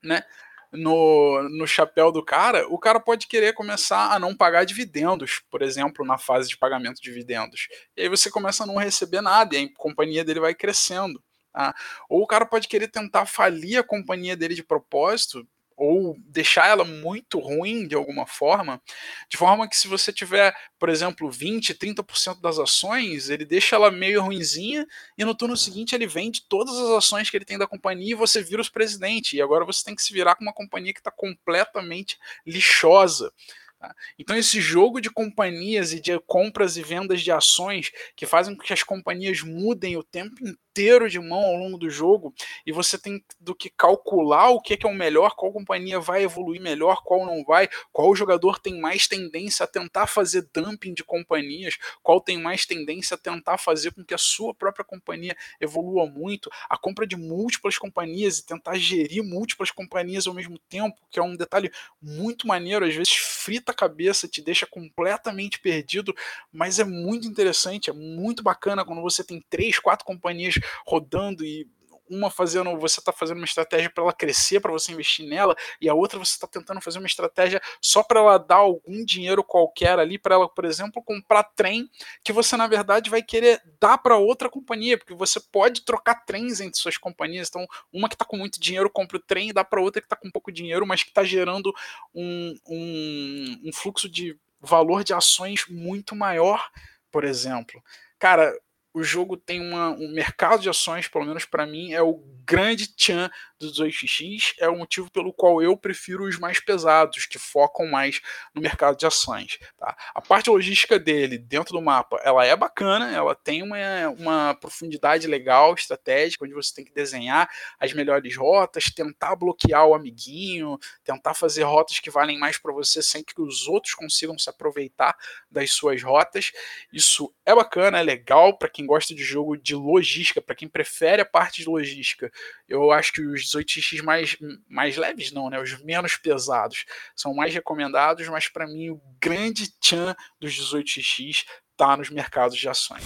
[0.03, 0.23] né?
[0.71, 5.61] No, no chapéu do cara, o cara pode querer começar a não pagar dividendos, por
[5.61, 7.67] exemplo, na fase de pagamento de dividendos.
[7.95, 11.23] E aí você começa a não receber nada, e a companhia dele vai crescendo.
[11.53, 11.75] Tá?
[12.09, 16.85] Ou o cara pode querer tentar falir a companhia dele de propósito, ou deixar ela
[16.85, 18.81] muito ruim de alguma forma,
[19.29, 23.91] de forma que se você tiver, por exemplo, 20, 30% das ações, ele deixa ela
[23.91, 24.87] meio ruinzinha
[25.17, 28.15] e no turno seguinte ele vende todas as ações que ele tem da companhia e
[28.15, 29.35] você vira os presidente.
[29.35, 33.31] E agora você tem que se virar com uma companhia que está completamente lixosa.
[33.79, 33.93] Tá?
[34.17, 38.63] Então, esse jogo de companhias e de compras e vendas de ações que fazem com
[38.63, 42.33] que as companhias mudem o tempo inteiro inteiro de mão ao longo do jogo
[42.65, 46.59] e você tem do que calcular o que é, o melhor, qual companhia vai evoluir
[46.59, 51.77] melhor, qual não vai, qual jogador tem mais tendência a tentar fazer dumping de companhias,
[52.01, 56.49] qual tem mais tendência a tentar fazer com que a sua própria companhia evolua muito,
[56.67, 61.23] a compra de múltiplas companhias e tentar gerir múltiplas companhias ao mesmo tempo, que é
[61.23, 61.71] um detalhe
[62.01, 66.15] muito maneiro, às vezes frita a cabeça, te deixa completamente perdido,
[66.51, 70.55] mas é muito interessante, é muito bacana quando você tem três, quatro companhias
[70.85, 71.67] rodando e
[72.09, 75.89] uma fazendo, você está fazendo uma estratégia para ela crescer, para você investir nela, e
[75.89, 79.97] a outra você está tentando fazer uma estratégia só para ela dar algum dinheiro qualquer
[79.97, 81.89] ali, para ela, por exemplo, comprar trem,
[82.23, 86.59] que você na verdade vai querer dar para outra companhia, porque você pode trocar trens
[86.59, 87.49] entre suas companhias.
[87.49, 90.05] Então, uma que está com muito dinheiro compra o trem e dá para outra que
[90.05, 91.73] está com pouco dinheiro, mas que está gerando
[92.13, 96.69] um, um, um fluxo de valor de ações muito maior,
[97.11, 97.81] por exemplo.
[98.17, 98.53] Cara,
[98.93, 102.87] o jogo tem uma, um mercado de ações, pelo menos para mim, é o grande
[102.95, 103.29] tchan
[103.59, 108.21] do 2x, é o motivo pelo qual eu prefiro os mais pesados, que focam mais
[108.53, 109.57] no mercado de ações.
[109.77, 109.95] Tá?
[110.13, 113.77] A parte logística dele, dentro do mapa, ela é bacana, ela tem uma,
[114.17, 119.93] uma profundidade legal, estratégica, onde você tem que desenhar as melhores rotas, tentar bloquear o
[119.93, 124.49] amiguinho, tentar fazer rotas que valem mais para você sem que os outros consigam se
[124.49, 125.15] aproveitar
[125.49, 126.51] das suas rotas.
[126.91, 131.21] Isso é bacana, é legal para quem gosta de jogo de logística, para quem prefere
[131.21, 132.31] a parte de logística,
[132.67, 135.59] eu acho que os 18x mais, mais leves, não, né?
[135.59, 141.97] Os menos pesados são mais recomendados, mas para mim o grande tchan dos 18x tá
[141.97, 143.03] nos mercados de ações.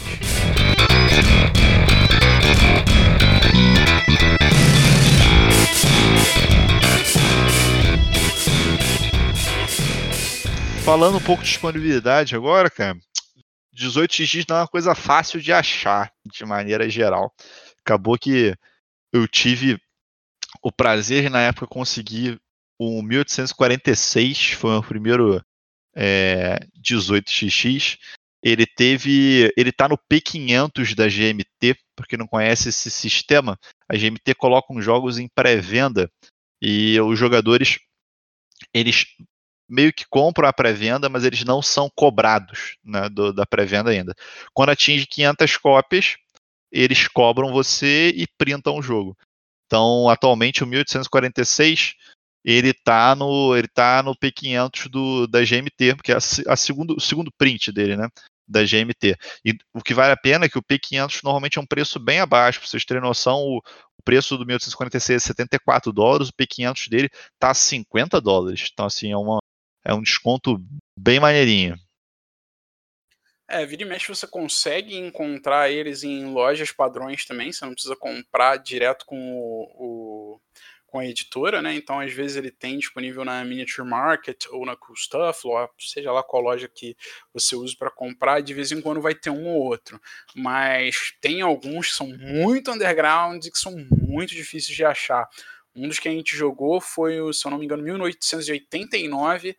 [10.84, 12.98] Falando um pouco de disponibilidade agora, cara,
[13.76, 17.34] 18x não é uma coisa fácil de achar, de maneira geral.
[17.82, 18.56] Acabou que
[19.14, 19.80] eu tive
[20.62, 22.40] o prazer na época conseguir
[22.80, 25.44] o 1846, foi o primeiro
[25.96, 27.98] é, 18xx.
[28.44, 33.58] Ele teve, ele tá no P500 da GMT, porque não conhece esse sistema.
[33.90, 36.10] A GMT coloca os jogos em pré-venda
[36.62, 37.80] e os jogadores
[38.74, 39.06] eles
[39.70, 44.16] meio que compram a pré-venda, mas eles não são cobrados né, do, da pré-venda ainda.
[44.54, 46.16] Quando atinge 500 cópias,
[46.72, 49.16] eles cobram você e printam o jogo.
[49.66, 51.96] Então, atualmente, o 1846
[52.46, 56.96] ele está no ele tá no P500 do, da GMT, porque é a, a segundo,
[56.96, 58.08] o segundo print dele, né?
[58.48, 59.18] Da GMT.
[59.44, 62.22] E o que vale a pena é que o P500 normalmente é um preço bem
[62.22, 62.60] abaixo.
[62.60, 67.10] Para vocês terem noção, o, o preço do 1846 é 74 dólares, o P500 dele
[67.44, 68.70] a 50 dólares.
[68.72, 69.40] Então, assim, é, uma,
[69.84, 70.64] é um desconto
[70.98, 71.78] bem maneirinho.
[73.50, 77.96] É, vira e mexe você consegue encontrar eles em lojas padrões também, você não precisa
[77.96, 80.42] comprar direto com o, o
[80.88, 81.76] com a editora, né?
[81.76, 86.12] Então, às vezes, ele tem disponível na Miniature Market ou na Cool Stuff, ou seja
[86.12, 86.96] lá qual loja que
[87.34, 90.02] você usa para comprar, de vez em quando vai ter um ou outro.
[90.34, 95.28] Mas tem alguns que são muito underground e que são muito difíceis de achar.
[95.76, 99.56] Um dos que a gente jogou foi, se eu não me engano, 1889,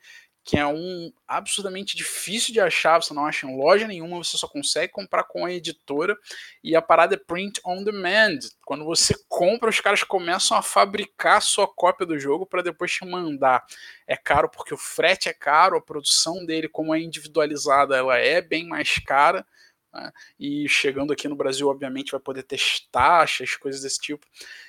[0.48, 4.48] que é um absurdamente difícil de achar, você não acha em loja nenhuma, você só
[4.48, 6.16] consegue comprar com a editora
[6.64, 8.38] e a parada é print on demand.
[8.64, 13.04] Quando você compra, os caras começam a fabricar sua cópia do jogo para depois te
[13.04, 13.62] mandar.
[14.06, 18.40] É caro porque o frete é caro, a produção dele, como é individualizada, ela é
[18.40, 19.46] bem mais cara.
[19.92, 20.10] Né?
[20.40, 22.58] E chegando aqui no Brasil, obviamente, vai poder ter
[22.90, 24.26] taxas, coisas desse tipo.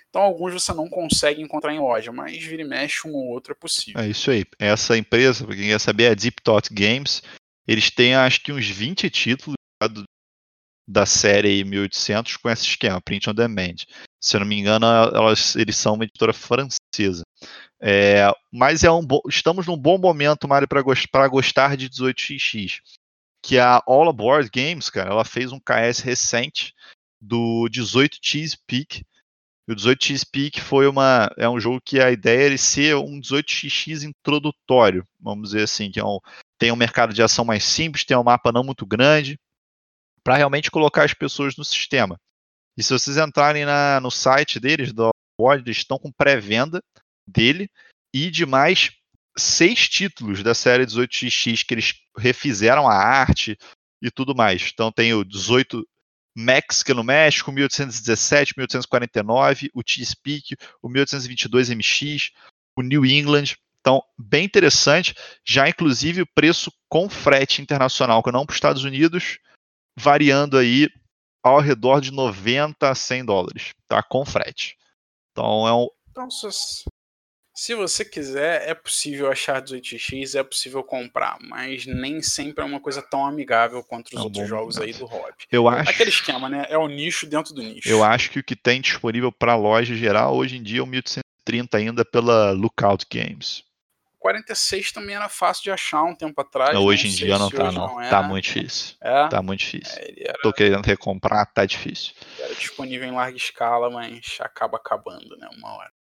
[0.10, 3.54] Então, alguns você não consegue encontrar em loja, mas vira e mexe um ou outro
[3.54, 4.02] é possível.
[4.02, 4.44] É isso aí.
[4.58, 7.22] Essa empresa, para quem quer saber, é a Deep Thought Games.
[7.68, 9.56] Eles têm acho que uns 20 títulos
[10.88, 13.76] da série 1800 com esse esquema, print on demand.
[14.20, 17.22] Se eu não me engano, elas, eles são uma editora francesa.
[17.80, 19.22] É, mas é um bo...
[19.30, 21.06] estamos num bom momento, Mário, para gost...
[21.30, 22.82] gostar de 18xx.
[23.46, 26.74] Que a All Aboard Games, cara, ela fez um KS recente
[27.22, 29.06] do 18 Cheese Peak,
[29.70, 33.22] e o 18x Peak foi uma, é um jogo que a ideia é ser um
[33.22, 36.18] 18xx introdutório, vamos dizer assim, que é um,
[36.58, 39.40] tem um mercado de ação mais simples, tem um mapa não muito grande,
[40.24, 42.20] para realmente colocar as pessoas no sistema.
[42.76, 46.82] E se vocês entrarem na, no site deles, do Award, eles estão com pré-venda
[47.28, 47.70] dele
[48.12, 48.92] e de mais
[49.38, 53.56] seis títulos da série 18xx que eles refizeram a arte
[54.02, 54.72] e tudo mais.
[54.74, 55.88] Então tem o 18
[56.86, 62.32] Que é no México, 1817, 1849, o Chesapeake, o 1822 MX,
[62.78, 63.56] o New England.
[63.82, 65.16] Então, bem interessante.
[65.46, 69.40] Já, inclusive, o preço com frete internacional, que não para os Estados Unidos,
[69.98, 70.90] variando aí
[71.44, 74.04] ao redor de 90 a 100 dólares, tá?
[74.04, 74.78] Com frete.
[75.32, 75.88] Então, é um.
[76.16, 76.50] Nossa,
[77.60, 82.80] se você quiser, é possível achar 18x, é possível comprar, mas nem sempre é uma
[82.80, 85.34] coisa tão amigável quanto os é outros jogos aí do hobby.
[85.52, 85.90] Eu acho.
[85.90, 86.66] Aquele esquema, né?
[86.70, 87.90] É o nicho dentro do nicho.
[87.90, 90.86] Eu acho que o que tem disponível para loja geral hoje em dia é o
[90.86, 93.66] 1830 ainda pela Lookout Games.
[94.20, 96.74] 46 também era fácil de achar um tempo atrás.
[96.74, 98.00] Não, hoje em dia não tá, não.
[98.00, 98.96] não tá muito difícil.
[99.02, 99.28] É?
[99.28, 99.98] Tá muito difícil.
[99.98, 100.40] É, era...
[100.42, 102.14] Tô querendo recomprar, tá difícil.
[102.40, 105.50] Era disponível em larga escala, mas acaba acabando, né?
[105.58, 105.99] Uma hora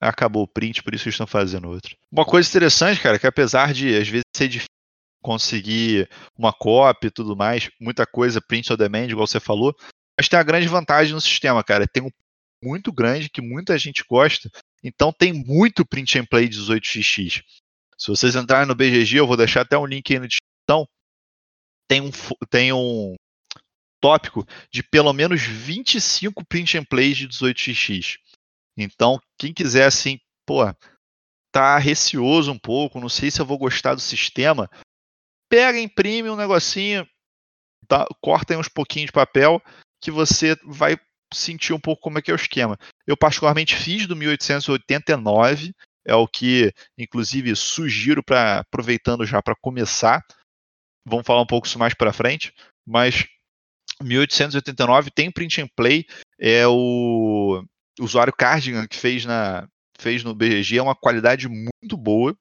[0.00, 1.96] acabou o print, por isso estão fazendo outro.
[2.10, 4.68] Uma coisa interessante, cara, que apesar de às vezes ser difícil
[5.22, 9.74] conseguir uma cópia e tudo mais, muita coisa print on demand, igual você falou,
[10.18, 12.10] mas tem a grande vantagem no sistema, cara, tem um
[12.62, 14.50] muito grande que muita gente gosta,
[14.82, 17.42] então tem muito print and play 18xx.
[17.98, 20.86] Se vocês entrarem no BGG, eu vou deixar até um link aí na descrição,
[21.88, 22.10] tem um,
[22.50, 23.14] tem um
[24.00, 28.18] tópico de pelo menos 25 print and plays de 18xx.
[28.76, 30.64] Então, quem quiser assim, pô,
[31.52, 34.68] tá receoso um pouco, não sei se eu vou gostar do sistema,
[35.48, 37.06] pega, imprime um negocinho,
[37.86, 39.62] tá, corta aí uns pouquinhos de papel
[40.02, 40.98] que você vai
[41.32, 42.78] sentir um pouco como é que é o esquema.
[43.06, 45.72] Eu particularmente fiz do 1889,
[46.04, 50.22] é o que inclusive sugiro para aproveitando já para começar.
[51.06, 52.52] Vamos falar um pouco isso mais para frente,
[52.86, 53.26] mas
[54.02, 56.04] 1889 tem print and play,
[56.38, 57.64] é o o
[58.00, 59.68] usuário Cardigan que fez, na,
[59.98, 62.36] fez no BGG é uma qualidade muito boa.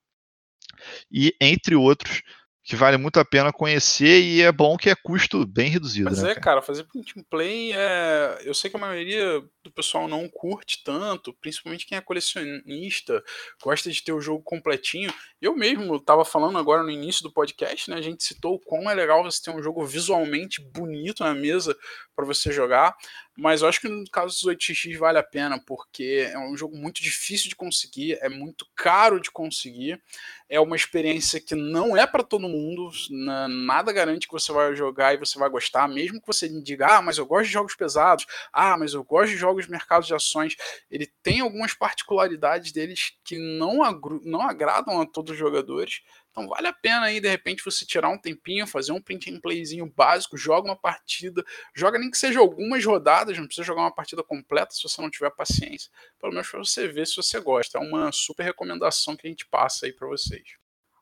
[1.12, 2.22] E, entre outros,
[2.64, 6.10] que vale muito a pena conhecer e é bom que é custo bem reduzido.
[6.10, 8.41] Mas né, é, cara, fazer print and play é.
[8.43, 13.24] Eu sei que a maioria do pessoal não curte tanto, principalmente quem é colecionista,
[13.61, 15.14] gosta de ter o jogo completinho.
[15.41, 17.97] Eu mesmo estava falando agora no início do podcast, né?
[17.97, 21.76] A gente citou o quão é legal você ter um jogo visualmente bonito na mesa
[22.16, 22.95] para você jogar.
[23.36, 26.78] Mas eu acho que no caso dos 8x vale a pena, porque é um jogo
[26.78, 29.99] muito difícil de conseguir, é muito caro de conseguir,
[30.47, 35.16] é uma experiência que não é para todo mundo, nada garante que você vai jogar
[35.16, 38.28] e você vai gostar, mesmo que você diga, ah, mas eu gosto de jogos pesados,
[38.51, 40.56] ah, mas eu gosto de jogos jogos de de ações,
[40.89, 43.80] ele tem algumas particularidades deles que não,
[44.24, 46.01] não agradam a todos os jogadores.
[46.32, 49.39] Então vale a pena aí, de repente, você tirar um tempinho, fazer um print and
[49.39, 51.43] playzinho básico, joga uma partida,
[51.76, 55.12] joga nem que seja algumas rodadas, não precisa jogar uma partida completa se você não
[55.12, 55.91] tiver paciência.
[56.20, 57.78] Pelo menos para você ver se você gosta.
[57.78, 60.58] É uma super recomendação que a gente passa aí para vocês.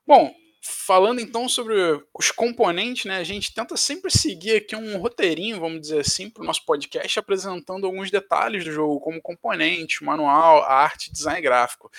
[0.06, 1.74] Bom, falando então sobre
[2.14, 6.42] os componentes, né, a gente tenta sempre seguir aqui um roteirinho, vamos dizer assim, para
[6.42, 11.90] o nosso podcast, apresentando alguns detalhes do jogo, como componente, manual, arte, design gráfico.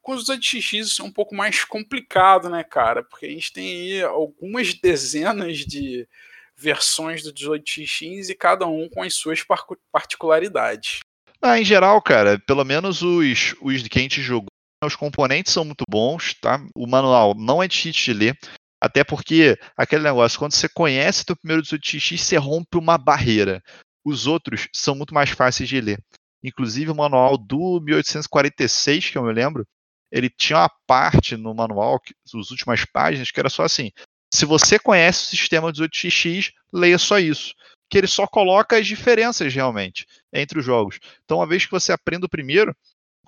[0.00, 3.02] Com os 18x isso é um pouco mais complicado, né, cara?
[3.02, 6.08] Porque a gente tem aí algumas dezenas de
[6.56, 9.44] versões do 18x e cada um com as suas
[9.90, 11.00] particularidades.
[11.40, 14.51] Ah, em geral, cara, pelo menos os, os que a gente jogou,
[14.86, 16.64] os componentes são muito bons, tá?
[16.74, 18.38] O manual não é difícil de ler,
[18.80, 23.62] até porque aquele negócio, quando você conhece o primeiro 18x, você rompe uma barreira.
[24.04, 26.02] Os outros são muito mais fáceis de ler.
[26.42, 29.64] Inclusive o manual do 1846, que eu me lembro,
[30.10, 33.90] ele tinha uma parte no manual, as últimas páginas, que era só assim:
[34.32, 37.54] se você conhece o sistema 18x, leia só isso.
[37.88, 40.98] Que ele só coloca as diferenças realmente entre os jogos.
[41.24, 42.74] Então, uma vez que você aprende o primeiro,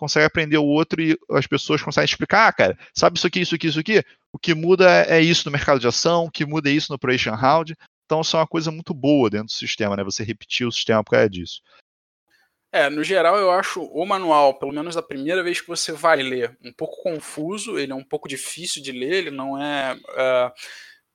[0.05, 3.55] consegue aprender o outro e as pessoas conseguem explicar, ah, cara, sabe isso aqui, isso
[3.55, 4.03] aqui, isso aqui?
[4.33, 6.97] O que muda é isso no mercado de ação, o que muda é isso no
[6.97, 7.75] Operation Round.
[8.05, 10.05] Então, isso é uma coisa muito boa dentro do sistema, né?
[10.05, 11.63] Você repetir o sistema por causa disso.
[12.71, 16.21] É, no geral eu acho o manual, pelo menos a primeira vez que você vai
[16.21, 20.53] ler, um pouco confuso, ele é um pouco difícil de ler, ele não é, uh,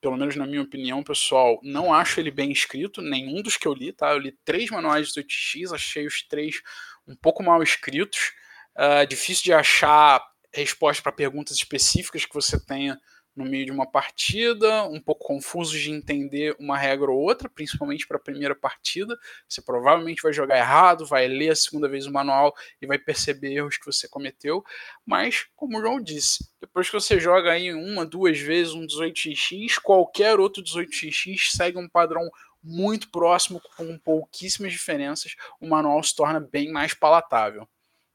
[0.00, 3.74] pelo menos na minha opinião, pessoal, não acho ele bem escrito, nenhum dos que eu
[3.74, 4.10] li, tá?
[4.12, 6.62] Eu li três manuais do 8x, achei os três
[7.06, 8.32] um pouco mal escritos,
[8.76, 12.98] uh, difícil de achar resposta para perguntas específicas que você tenha
[13.34, 18.06] no meio de uma partida, um pouco confusos de entender uma regra ou outra, principalmente
[18.06, 19.16] para a primeira partida.
[19.48, 22.52] Você provavelmente vai jogar errado, vai ler a segunda vez o manual
[22.82, 24.64] e vai perceber erros que você cometeu.
[25.06, 29.80] Mas, como o João disse, depois que você joga aí uma, duas vezes um 18x,
[29.80, 32.28] qualquer outro 18x segue um padrão
[32.62, 37.66] muito próximo, com pouquíssimas diferenças, o manual se torna bem mais palatável.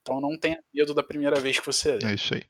[0.05, 2.11] Então não tenha medo da primeira vez que você lê.
[2.11, 2.43] É isso aí.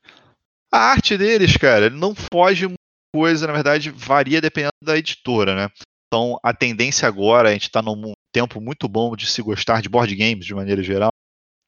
[0.70, 2.66] A arte deles, cara, não foge
[3.14, 5.70] coisa, na verdade, varia dependendo da editora, né?
[6.06, 9.88] Então, a tendência agora, a gente está num tempo muito bom de se gostar de
[9.88, 11.10] board games de maneira geral,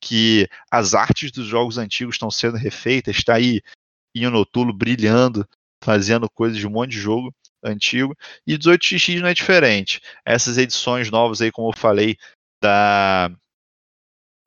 [0.05, 3.63] que as artes dos jogos antigos estão sendo refeitas, está aí
[4.15, 5.49] Inotulo brilhando,
[5.83, 7.33] fazendo coisas de um monte de jogo
[7.65, 8.15] antigo,
[8.47, 10.01] e 18x não é diferente.
[10.25, 12.17] Essas edições novas aí, como eu falei,
[12.63, 13.31] da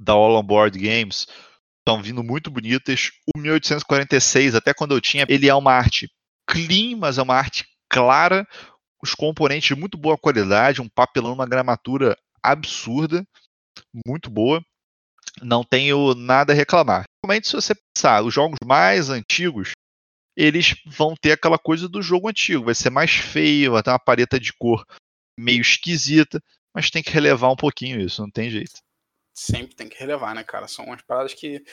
[0.02, 1.28] da All On Board Games,
[1.80, 3.12] estão vindo muito bonitas.
[3.36, 6.10] O 1846, até quando eu tinha, ele é uma arte
[6.50, 8.48] clean, mas é uma arte clara,
[9.02, 13.24] os componentes de muito boa qualidade, um papelão, uma gramatura absurda,
[14.06, 14.62] muito boa.
[15.42, 17.04] Não tenho nada a reclamar.
[17.24, 19.72] Realmente, se você pensar, os jogos mais antigos,
[20.36, 24.00] eles vão ter aquela coisa do jogo antigo, vai ser mais feio, vai ter uma
[24.00, 24.84] paleta de cor
[25.40, 26.42] meio esquisita,
[26.76, 28.82] mas tem que relevar um pouquinho isso, não tem jeito
[29.34, 30.68] sempre tem que relevar, né, cara?
[30.68, 31.64] São umas paradas que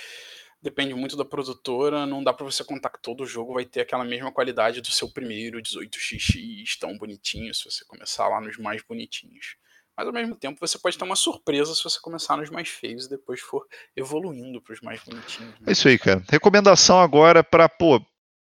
[0.60, 4.04] depende muito da produtora, não dá para você contar que todo jogo vai ter aquela
[4.04, 9.56] mesma qualidade do seu primeiro 18xx, tão bonitinho, se você começar lá nos mais bonitinhos.
[9.96, 13.06] Mas ao mesmo tempo você pode ter uma surpresa se você começar nos mais feios
[13.06, 15.52] e depois for evoluindo para os mais bonitinhos.
[15.54, 15.66] Né?
[15.66, 16.22] É isso aí, cara.
[16.28, 18.00] Recomendação agora para, pô,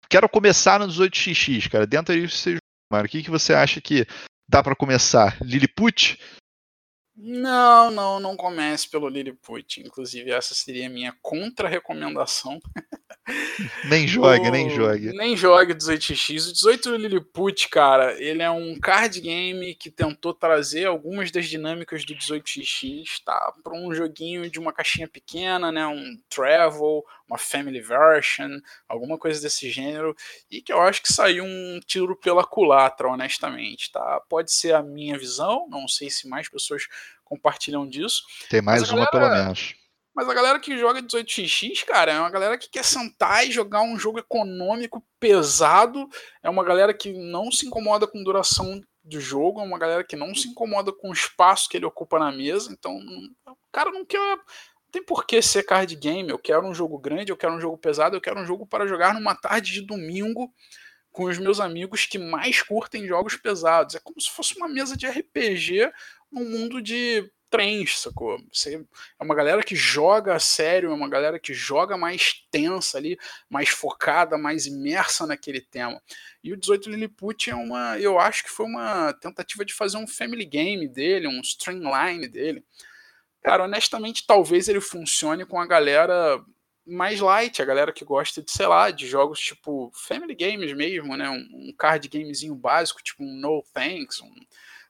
[0.09, 1.87] quero começar no 18xx, cara.
[1.87, 2.49] Dentro disso,
[2.91, 4.05] mano, o que, que você acha que
[4.49, 5.37] dá para começar?
[5.41, 6.19] Lilliput?
[7.21, 9.81] Não, não, não comece pelo Lilliput.
[9.81, 12.57] Inclusive, essa seria a minha contra-recomendação.
[13.89, 14.51] Nem jogue, o...
[14.51, 15.11] nem jogue.
[15.11, 16.49] Nem jogue 18x.
[16.49, 22.05] O 18 Lilliput, cara, ele é um card game que tentou trazer algumas das dinâmicas
[22.05, 23.53] do 18x, tá?
[23.61, 25.85] Para um joguinho de uma caixinha pequena, né?
[25.85, 30.15] Um travel, uma family version, alguma coisa desse gênero.
[30.49, 34.21] E que eu acho que saiu um tiro pela culatra, honestamente, tá?
[34.27, 36.87] Pode ser a minha visão, não sei se mais pessoas
[37.23, 38.23] compartilham disso.
[38.49, 39.75] Tem mais uma, galera, pelo menos.
[40.15, 43.81] Mas a galera que joga 18x, cara, é uma galera que quer sentar e jogar
[43.81, 46.09] um jogo econômico pesado.
[46.43, 50.15] É uma galera que não se incomoda com duração do jogo, é uma galera que
[50.15, 52.71] não se incomoda com o espaço que ele ocupa na mesa.
[52.71, 52.97] Então,
[53.47, 54.37] o cara não quer.
[54.91, 56.29] Tem por que ser card game.
[56.29, 58.87] Eu quero um jogo grande, eu quero um jogo pesado, eu quero um jogo para
[58.87, 60.53] jogar numa tarde de domingo
[61.11, 63.95] com os meus amigos que mais curtem jogos pesados.
[63.95, 65.91] É como se fosse uma mesa de RPG
[66.31, 68.37] num mundo de trens, sacou?
[68.53, 68.75] Você
[69.19, 73.17] é uma galera que joga a sério, é uma galera que joga mais tensa ali,
[73.49, 76.01] mais focada, mais imersa naquele tema.
[76.43, 80.07] E o 18 Lilliput é uma, eu acho que foi uma tentativa de fazer um
[80.07, 82.63] family game dele, um streamline dele.
[83.43, 86.43] Cara, honestamente, talvez ele funcione com a galera
[86.85, 91.15] mais light, a galera que gosta de, sei lá, de jogos tipo family games mesmo,
[91.15, 91.29] né?
[91.29, 94.33] Um, um card gamezinho básico, tipo um No Thanks, um,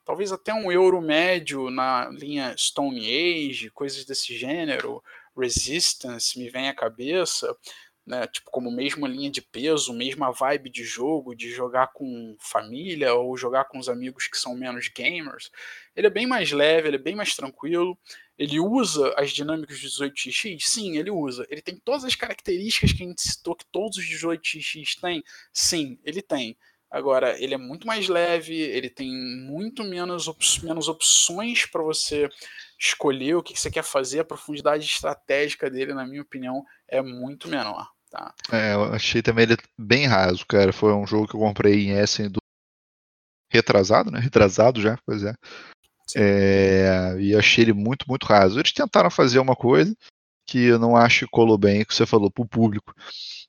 [0.05, 5.03] talvez até um euro médio na linha Stone Age, coisas desse gênero,
[5.37, 7.55] Resistance me vem à cabeça
[8.09, 13.13] né, tipo, como mesma linha de peso, mesma vibe de jogo, de jogar com família
[13.13, 15.51] ou jogar com os amigos que são menos gamers.
[15.95, 17.95] Ele é bem mais leve, ele é bem mais tranquilo.
[18.39, 20.61] Ele usa as dinâmicas do 18x?
[20.61, 21.45] Sim, ele usa.
[21.49, 25.21] Ele tem todas as características que a gente citou que todos os 18x têm?
[25.51, 26.57] Sim, ele tem.
[26.89, 32.29] Agora, ele é muito mais leve, ele tem muito menos, op menos opções para você
[32.79, 37.01] escolher o que, que você quer fazer, a profundidade estratégica dele, na minha opinião, é
[37.01, 37.91] muito menor.
[38.09, 38.33] Tá.
[38.51, 40.73] É, eu achei também ele bem raso, cara.
[40.73, 42.39] Foi um jogo que eu comprei em Essen do
[43.51, 44.19] retrasado, né?
[44.19, 45.33] Retrasado já, pois é.
[46.15, 47.15] É.
[47.19, 48.59] E achei ele muito, muito raso.
[48.59, 49.95] Eles tentaram fazer uma coisa
[50.47, 52.93] que eu não acho que colou bem, que você falou pro público.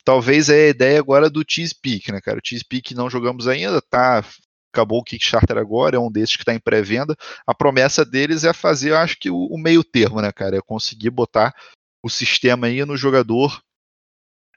[0.05, 2.39] Talvez é a ideia agora do Cheese Peak, né, cara?
[2.39, 4.25] O Cheese Peak não jogamos ainda, tá?
[4.73, 7.17] Acabou o Kickstarter agora, é um desses que está em pré-venda.
[7.47, 10.57] A promessa deles é fazer, eu acho que o, o meio termo, né, cara?
[10.57, 11.55] É conseguir botar
[12.03, 13.61] o sistema aí no jogador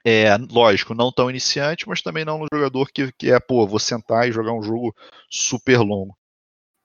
[0.06, 3.78] é, lógico, não tão iniciante, mas também não no jogador que, que é, pô, vou
[3.78, 4.94] sentar e jogar um jogo
[5.30, 6.14] super longo.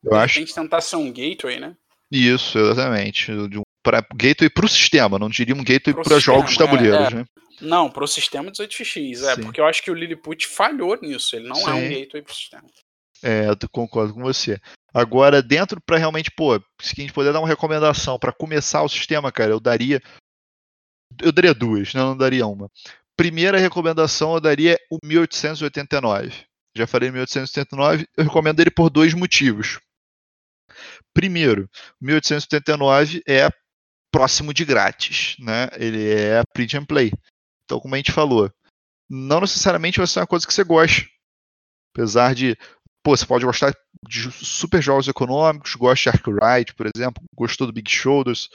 [0.03, 0.35] Eu acho.
[0.35, 1.75] Tem que tentar ser um gateway, né?
[2.11, 3.25] Isso, exatamente.
[3.47, 7.11] De um, pra, gateway para o sistema, não diria um gateway para jogos tabuleiros, é,
[7.11, 7.15] é.
[7.15, 7.25] né?
[7.61, 9.41] Não, para o sistema 18x, é, Sim.
[9.41, 11.69] porque eu acho que o Lilliput falhou nisso, ele não Sim.
[11.69, 12.63] é um gateway para o sistema.
[13.21, 14.57] É, eu concordo com você.
[14.93, 18.89] Agora, dentro para realmente, pô, se a gente puder dar uma recomendação para começar o
[18.89, 20.01] sistema, cara, eu daria.
[21.21, 22.69] Eu daria duas, não, não daria uma
[23.19, 26.45] primeira recomendação eu daria o 1889.
[26.73, 29.77] Já falei 1889, eu recomendo ele por dois motivos.
[31.19, 31.69] Primeiro,
[32.01, 33.49] o 1889 é
[34.09, 35.67] próximo de grátis, né?
[35.75, 37.11] Ele é print and play.
[37.65, 38.49] Então, como a gente falou,
[39.09, 41.11] não necessariamente vai ser uma coisa que você goste.
[41.93, 42.55] Apesar de,
[43.03, 43.75] pô, você pode gostar
[44.07, 48.47] de super jogos econômicos, gosta de Arkwright, por exemplo, gostou do Big Shoulders.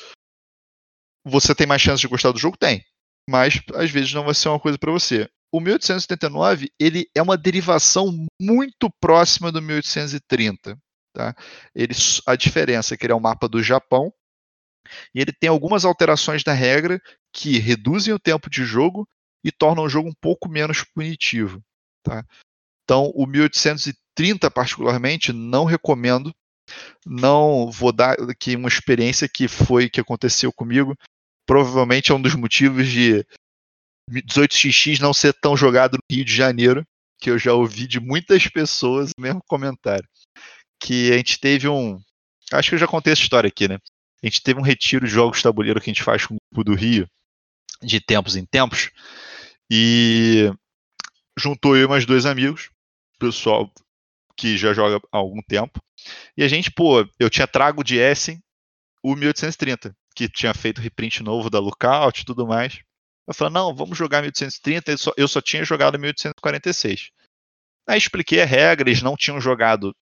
[1.27, 2.57] Você tem mais chance de gostar do jogo?
[2.57, 2.83] Tem
[3.29, 5.29] mas às vezes não vai ser uma coisa para você.
[5.53, 10.79] O 1879 ele é uma derivação muito próxima do 1830.
[11.15, 11.35] Tá?
[11.75, 11.95] Ele,
[12.27, 14.13] a diferença é que ele é um mapa do Japão
[15.15, 17.01] e ele tem algumas alterações da regra
[17.33, 19.09] que reduzem o tempo de jogo
[19.45, 21.63] e tornam o jogo um pouco menos punitivo.
[22.03, 22.25] Tá?
[22.85, 26.35] Então, o 1830 particularmente não recomendo.
[27.07, 30.97] Não vou dar aqui uma experiência que foi que aconteceu comigo
[31.47, 33.25] provavelmente é um dos motivos de
[34.11, 36.85] 18xx não ser tão jogado no Rio de Janeiro,
[37.21, 40.09] que eu já ouvi de muitas pessoas o mesmo comentário.
[40.85, 41.99] Que a gente teve um.
[42.53, 43.79] Acho que eu já contei essa história aqui, né?
[44.23, 46.71] A gente teve um retiro de jogos tabuleiro que a gente faz com o grupo
[46.71, 47.09] do Rio,
[47.83, 48.91] de tempos em tempos,
[49.71, 50.51] e
[51.39, 52.71] juntou eu e mais dois amigos,
[53.19, 53.71] pessoal
[54.37, 55.81] que já joga há algum tempo,
[56.37, 58.43] e a gente, pô, eu tinha trago de Essen
[59.03, 62.81] o 1830 que tinha feito reprint novo da Lookout e tudo mais.
[63.27, 67.11] Eu falei, não, vamos jogar 1830, eu só, eu só tinha jogado 1846.
[67.87, 69.95] Aí expliquei a regra, eles não tinham jogado.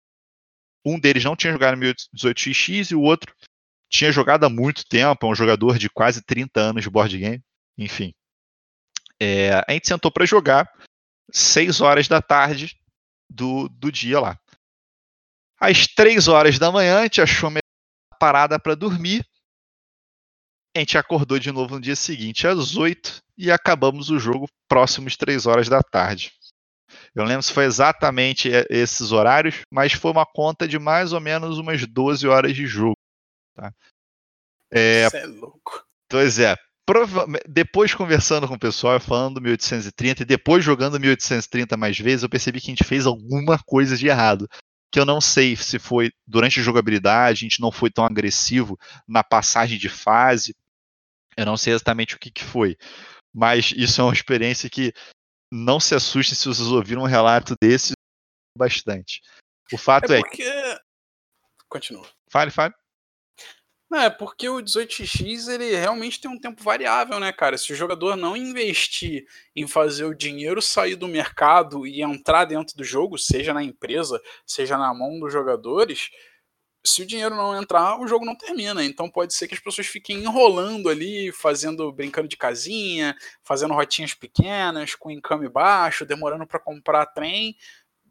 [0.85, 3.35] Um deles não tinha jogado 18xx e o outro
[3.91, 7.43] tinha jogado há muito tempo, é um jogador de quase 30 anos de board game.
[7.76, 8.14] Enfim.
[9.20, 10.70] É, a gente sentou para jogar
[11.30, 12.76] 6 horas da tarde
[13.30, 14.39] do, do dia lá.
[15.61, 17.61] Às 3 horas da manhã, a gente achou uma
[18.18, 19.24] parada para dormir
[20.74, 25.16] a gente acordou de novo no dia seguinte, às 8, e acabamos o jogo próximos
[25.16, 26.33] 3 horas da tarde.
[27.14, 31.58] Eu lembro se foi exatamente esses horários, mas foi uma conta de mais ou menos
[31.58, 32.96] umas 12 horas de jogo.
[33.54, 33.72] Tá?
[34.70, 35.84] É, Isso é louco.
[36.08, 36.56] Pois é.
[37.48, 42.28] Depois conversando com o pessoal, falando do 1830 e depois jogando 1830 mais vezes, eu
[42.28, 44.48] percebi que a gente fez alguma coisa de errado
[44.92, 48.78] que eu não sei se foi durante a jogabilidade, a gente não foi tão agressivo
[49.08, 50.54] na passagem de fase,
[51.34, 52.76] eu não sei exatamente o que, que foi,
[53.32, 54.92] mas isso é uma experiência que
[55.53, 57.92] não se assustem se vocês ouviram um relato desse
[58.57, 59.20] bastante.
[59.70, 60.42] O fato é, porque...
[60.42, 60.78] é.
[61.68, 62.09] Continua.
[62.30, 62.74] Fale, fale.
[63.90, 67.59] Não, é porque o 18x ele realmente tem um tempo variável, né, cara?
[67.59, 72.74] Se o jogador não investir em fazer o dinheiro sair do mercado e entrar dentro
[72.74, 76.09] do jogo, seja na empresa, seja na mão dos jogadores,
[76.85, 78.85] se o dinheiro não entrar, o jogo não termina.
[78.85, 84.14] Então pode ser que as pessoas fiquem enrolando ali, fazendo, brincando de casinha, fazendo rotinhas
[84.14, 87.57] pequenas, com encame baixo, demorando para comprar trem,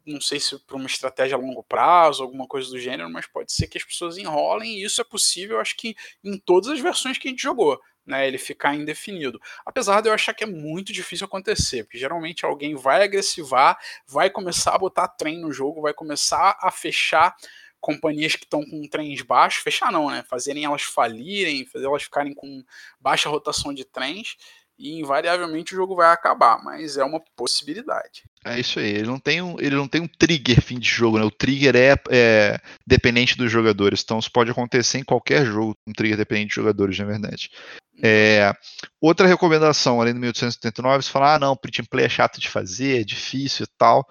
[0.05, 3.51] não sei se para uma estratégia a longo prazo, alguma coisa do gênero, mas pode
[3.53, 7.17] ser que as pessoas enrolem e isso é possível, acho que em todas as versões
[7.17, 7.79] que a gente jogou.
[8.03, 9.39] Né, ele ficar indefinido.
[9.63, 14.27] Apesar de eu achar que é muito difícil acontecer, porque geralmente alguém vai agressivar, vai
[14.27, 17.35] começar a botar trem no jogo, vai começar a fechar
[17.81, 20.23] companhias que estão com trens baixos, fechar não, né?
[20.29, 22.63] Fazerem elas falirem, fazer elas ficarem com
[22.99, 24.37] baixa rotação de trens,
[24.81, 28.23] e invariavelmente o jogo vai acabar, mas é uma possibilidade.
[28.43, 31.19] É isso aí, ele não tem um, ele não tem um trigger fim de jogo,
[31.19, 31.23] né?
[31.23, 35.93] O trigger é, é dependente dos jogadores, então isso pode acontecer em qualquer jogo, um
[35.93, 37.49] trigger dependente de jogadores, na verdade.
[37.93, 38.01] Uhum.
[38.03, 38.53] É,
[38.99, 42.49] outra recomendação, além do 1879, se falar, ah, não, print and play é chato de
[42.49, 44.07] fazer, é difícil e tal,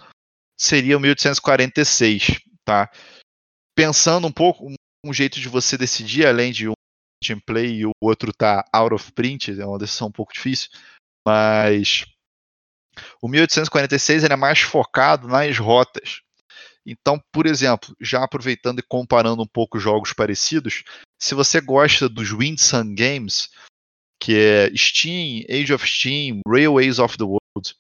[0.57, 2.89] seria o 1846, tá?
[3.75, 4.73] Pensando um pouco,
[5.05, 6.75] um jeito de você decidir, além de um
[7.23, 10.71] gameplay e o outro tá out of print, é uma decisão um pouco difícil,
[11.27, 12.07] mas
[13.21, 16.23] o 1846 ele é mais focado nas rotas.
[16.85, 20.83] Então, por exemplo, já aproveitando e comparando um pouco jogos parecidos,
[21.21, 23.51] se você gosta dos Windsung Games,
[24.21, 27.77] que é Steam, Age of Steam, Railways of the World,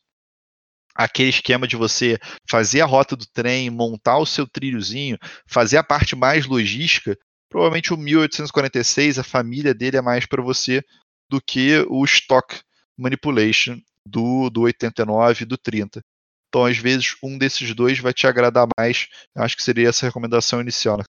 [1.05, 5.85] aquele esquema de você fazer a rota do trem, montar o seu trilhozinho, fazer a
[5.85, 7.17] parte mais logística,
[7.49, 10.83] provavelmente o 1846, a família dele é mais para você
[11.29, 12.61] do que o stock
[12.99, 16.03] manipulation do, do 89 e do 30.
[16.49, 19.07] Então, às vezes, um desses dois vai te agradar mais.
[19.35, 20.99] Eu acho que seria essa recomendação inicial.
[20.99, 21.05] Né?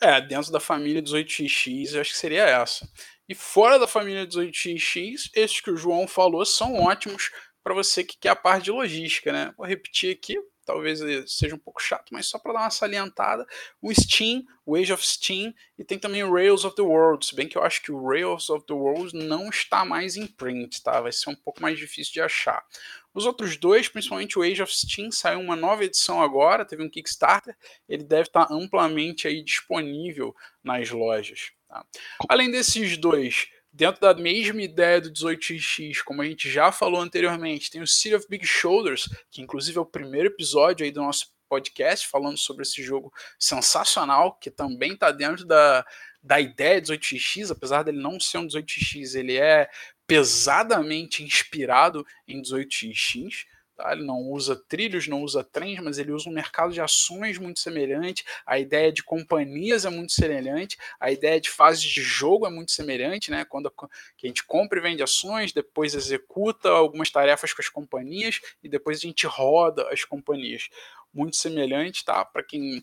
[0.00, 2.88] É, dentro da família 18x, eu acho que seria essa.
[3.28, 7.30] E fora da família 18x, esses que o João falou são ótimos
[7.66, 9.52] para você que quer a parte de logística, né?
[9.58, 13.44] Vou repetir aqui, talvez seja um pouco chato, mas só para dar uma salientada,
[13.82, 17.34] o Steam, o Age of Steam, e tem também o Rails of the World, se
[17.34, 20.80] bem que eu acho que o Rails of the World não está mais em print,
[20.80, 21.00] tá?
[21.00, 22.64] Vai ser um pouco mais difícil de achar.
[23.12, 26.88] Os outros dois, principalmente o Age of Steam, saiu uma nova edição agora, teve um
[26.88, 27.56] Kickstarter,
[27.88, 31.50] ele deve estar amplamente aí disponível nas lojas.
[31.68, 31.84] Tá?
[32.28, 37.70] Além desses dois, dentro da mesma ideia do 18x, como a gente já falou anteriormente,
[37.70, 41.30] tem o City of Big Shoulders, que inclusive é o primeiro episódio aí do nosso
[41.46, 45.84] podcast falando sobre esse jogo sensacional, que também está dentro da,
[46.22, 49.68] da ideia 18x, apesar dele não ser um 18x, ele é
[50.06, 53.44] pesadamente inspirado em 18x.
[53.76, 53.92] Tá?
[53.92, 57.60] Ele não usa trilhos, não usa trens, mas ele usa um mercado de ações muito
[57.60, 58.24] semelhante.
[58.46, 60.78] A ideia de companhias é muito semelhante.
[60.98, 63.44] A ideia de fases de jogo é muito semelhante, né?
[63.44, 67.68] Quando a, que a gente compra e vende ações, depois executa algumas tarefas com as
[67.68, 70.70] companhias e depois a gente roda as companhias.
[71.12, 72.24] Muito semelhante, tá?
[72.24, 72.82] Para quem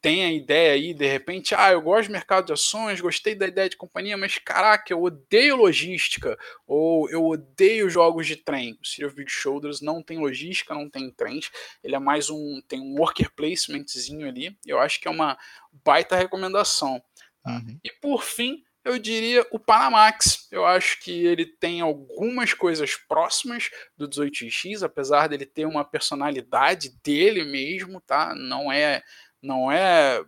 [0.00, 3.46] tem a ideia aí, de repente, ah, eu gosto de mercado de ações, gostei da
[3.46, 8.78] ideia de companhia, mas caraca, eu odeio logística, ou eu odeio jogos de trem.
[8.82, 11.50] O City of Big Shoulders não tem logística, não tem trens,
[11.82, 15.38] ele é mais um, tem um worker placementzinho ali, eu acho que é uma
[15.84, 17.02] baita recomendação.
[17.42, 17.52] Tá?
[17.52, 17.78] Uhum.
[17.82, 20.48] E por fim, eu diria o Panamax.
[20.50, 26.90] Eu acho que ele tem algumas coisas próximas do 18x, apesar dele ter uma personalidade
[27.02, 28.34] dele mesmo, tá?
[28.34, 29.02] Não é
[29.42, 30.24] não é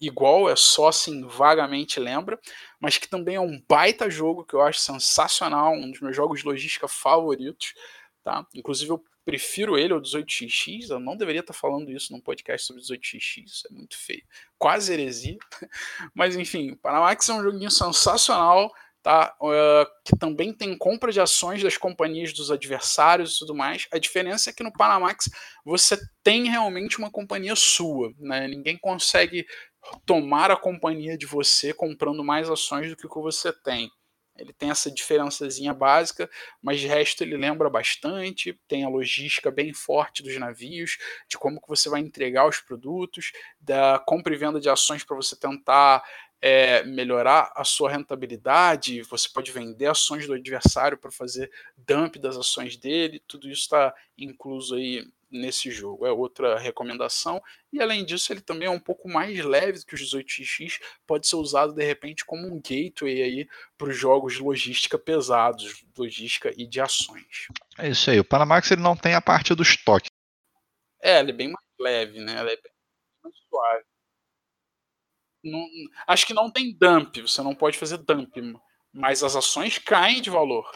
[0.00, 2.38] igual, é só assim, vagamente lembra,
[2.80, 6.40] mas que também é um baita jogo que eu acho sensacional, um dos meus jogos
[6.40, 7.74] de logística favoritos,
[8.22, 8.46] tá?
[8.54, 12.82] Inclusive eu prefiro ele ao 18x, eu não deveria estar falando isso num podcast sobre
[12.82, 14.22] 18x, isso é muito feio,
[14.58, 15.38] quase heresia,
[16.14, 18.70] mas enfim, Panamax é um joguinho sensacional,
[19.04, 19.36] tá?
[19.38, 23.86] Uh, que também tem compra de ações das companhias dos adversários e tudo mais.
[23.92, 25.28] A diferença é que no Panamax
[25.62, 28.48] você tem realmente uma companhia sua, né?
[28.48, 29.46] Ninguém consegue
[30.06, 33.90] tomar a companhia de você comprando mais ações do que o que você tem.
[34.38, 36.28] Ele tem essa diferençazinha básica,
[36.60, 40.96] mas de resto ele lembra bastante, tem a logística bem forte dos navios,
[41.28, 45.14] de como que você vai entregar os produtos, da compra e venda de ações para
[45.14, 46.02] você tentar
[46.46, 52.36] é, melhorar a sua rentabilidade, você pode vender ações do adversário para fazer dump das
[52.36, 57.42] ações dele, tudo isso está incluso aí nesse jogo, é outra recomendação.
[57.72, 61.26] E além disso, ele também é um pouco mais leve do que os 18x, pode
[61.26, 66.52] ser usado de repente como um gateway aí para os jogos de logística pesados, logística
[66.58, 67.48] e de ações.
[67.78, 70.10] É isso aí, o Panamax ele não tem a parte do estoque.
[71.00, 72.38] É, ele é bem mais leve, né?
[72.38, 72.72] Ele é bem
[73.22, 73.93] mais suave.
[75.44, 75.66] Não,
[76.06, 78.34] acho que não tem dump, você não pode fazer dump,
[78.92, 80.70] mas as ações caem de valor.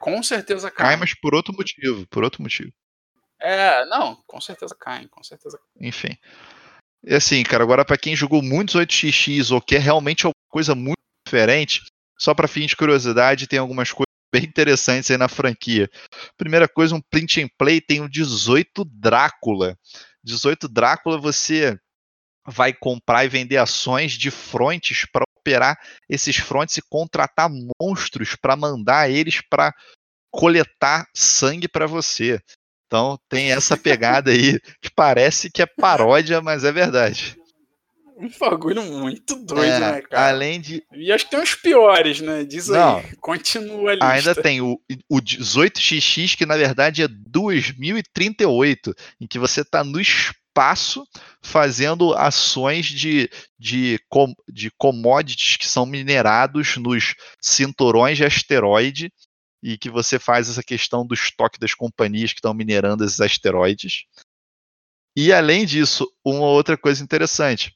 [0.00, 0.90] Com certeza caem.
[0.90, 2.72] Cai, mas por outro motivo, por outro motivo.
[3.40, 5.58] É, não, com certeza caem, com certeza.
[5.80, 6.16] Enfim.
[7.04, 11.00] E assim, cara, agora para quem jogou muitos 8xx ou quer realmente alguma coisa muito
[11.26, 11.82] diferente,
[12.18, 15.90] só para fim de curiosidade, tem algumas coisas bem interessantes aí na franquia.
[16.36, 19.76] Primeira coisa, um print and play tem o 18 Drácula.
[20.24, 21.78] 18 Drácula você
[22.46, 25.78] vai comprar e vender ações de frontes para operar
[26.08, 29.72] esses frontes e contratar monstros para mandar eles para
[30.30, 32.40] coletar sangue para você.
[32.86, 37.36] Então tem essa pegada aí que parece que é paródia, mas é verdade.
[38.16, 40.28] Um bagulho muito doido, é, né, cara?
[40.28, 40.84] Além de.
[40.92, 42.44] E acho que tem os piores, né?
[42.44, 43.16] Diz Não, aí.
[43.16, 44.00] Continua ali.
[44.02, 44.78] Ainda tem o,
[45.08, 50.41] o 18XX, que na verdade é 2038, em que você tá no espaço
[51.40, 59.12] fazendo ações de, de, com, de commodities que são minerados nos cinturões de asteroide
[59.62, 64.04] e que você faz essa questão do estoque das companhias que estão minerando esses asteroides.
[65.16, 67.72] E além disso, uma outra coisa interessante.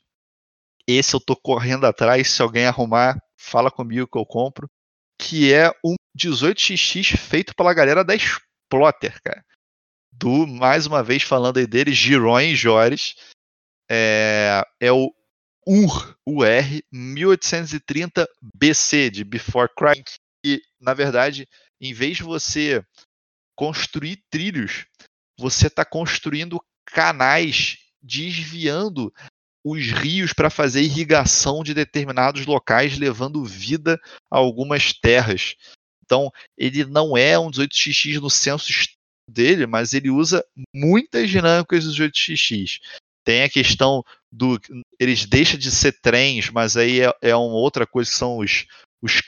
[0.87, 4.69] Esse eu tô correndo atrás, se alguém arrumar, fala comigo que eu compro,
[5.19, 9.45] que é um 18xx feito pela galera da Splotter, cara.
[10.19, 13.15] Do, mais uma vez falando aí dele, Giron Jores.
[13.91, 15.13] É, é o
[15.67, 20.17] UR, UR 1830 BC, de Before Christ.
[20.45, 21.49] E, na verdade,
[21.81, 22.85] em vez de você
[23.57, 24.87] construir trilhos,
[25.39, 29.13] você está construindo canais desviando
[29.65, 34.01] os rios para fazer irrigação de determinados locais, levando vida
[34.31, 35.57] a algumas terras.
[36.05, 38.73] Então, ele não é um 18xx no senso
[39.29, 42.81] dele, mas ele usa muitas dinâmicas do 18xx.
[43.25, 44.61] Tem a questão do.
[45.01, 48.67] Eles deixam de ser trens, mas aí é, é uma outra coisa que são os,
[49.03, 49.21] os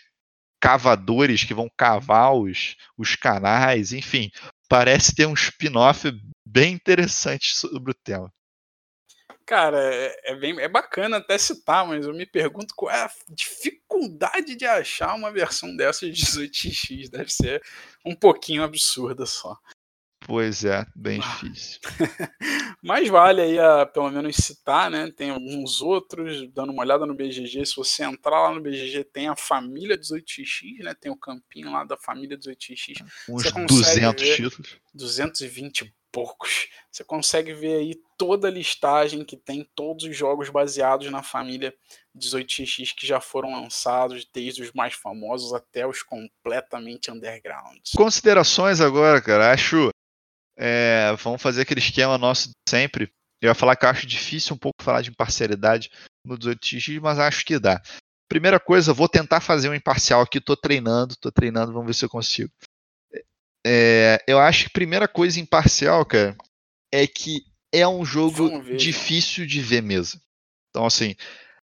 [0.60, 4.30] cavadores que vão cavar os, os canais, enfim,
[4.68, 6.10] parece ter um spin-off
[6.46, 8.32] bem interessante sobre o tema.
[9.48, 13.10] Cara, é, é, bem, é bacana até citar, mas eu me pergunto qual é a
[13.30, 17.08] dificuldade de achar uma versão dessa de 18x.
[17.08, 17.62] Deve ser
[18.04, 19.56] um pouquinho absurda só.
[20.28, 21.26] Pois é, bem ah.
[21.26, 21.80] difícil.
[22.84, 25.10] Mas vale aí a, pelo menos citar, né?
[25.10, 27.64] Tem alguns outros, dando uma olhada no BGG.
[27.64, 30.94] Se você entrar lá no BGG, tem a família 18x, né?
[30.94, 33.02] Tem o campinho lá da família 18x.
[33.26, 34.76] Uns 200 títulos.
[34.92, 36.68] 220 poucos.
[36.92, 41.72] Você consegue ver aí toda a listagem que tem todos os jogos baseados na família
[42.14, 47.92] 18x que já foram lançados, desde os mais famosos até os completamente undergrounds.
[47.96, 49.52] Considerações agora, cara.
[49.52, 49.90] Acho
[50.58, 53.12] é, vamos fazer aquele esquema nosso sempre.
[53.40, 55.90] Eu ia falar que eu acho difícil um pouco falar de imparcialidade
[56.24, 57.80] no 18x, mas acho que dá.
[58.28, 60.40] Primeira coisa, vou tentar fazer um imparcial aqui.
[60.40, 62.50] Tô treinando, tô treinando, vamos ver se eu consigo.
[63.64, 66.36] É, eu acho que a primeira coisa imparcial, cara,
[66.92, 70.20] é que é um jogo ver, difícil de ver mesmo.
[70.70, 71.14] Então, assim,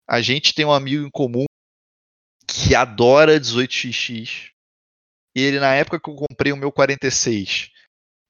[0.07, 1.45] a gente tem um amigo em comum
[2.47, 4.51] que adora 18xx.
[5.35, 7.74] E ele, na época que eu comprei o meu 46,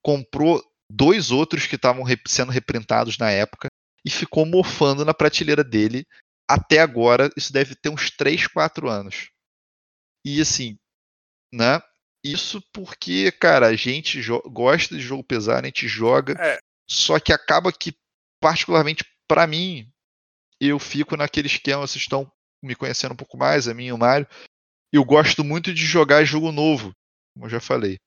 [0.06, 3.70] comprou dois outros que estavam sendo reprintados na época
[4.06, 6.06] e ficou mofando na prateleira dele
[6.48, 7.32] até agora.
[7.36, 9.32] Isso deve ter uns 3, 4 anos.
[10.24, 10.78] E assim,
[11.52, 11.82] né?
[12.24, 16.60] Isso porque, cara, a gente gosta de jogo pesado, a gente joga, é.
[16.88, 17.96] só que acaba que,
[18.40, 19.92] particularmente para mim,
[20.62, 22.32] eu fico naquele esquema, vocês estão
[22.64, 24.28] me conhecendo um pouco mais, a mim e o Mário,
[24.94, 26.92] eu gosto muito de jogar jogo novo,
[27.34, 27.98] como eu já falei.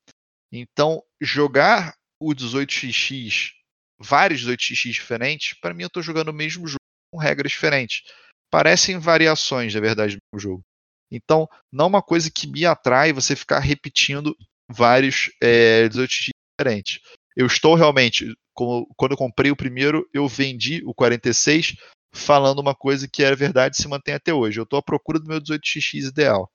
[0.52, 3.50] Então, jogar o 18xx,
[3.98, 6.78] vários 18xx diferentes, para mim eu estou jogando o mesmo jogo
[7.12, 8.02] com regras diferentes.
[8.50, 10.62] Parecem variações, na verdade, do jogo.
[11.10, 14.36] Então, não é uma coisa que me atrai você ficar repetindo
[14.70, 17.00] vários é, 18x diferentes.
[17.36, 21.76] Eu estou realmente, quando eu comprei o primeiro, eu vendi o 46
[22.12, 24.58] falando uma coisa que é verdade e se mantém até hoje.
[24.58, 26.50] Eu estou à procura do meu 18x ideal.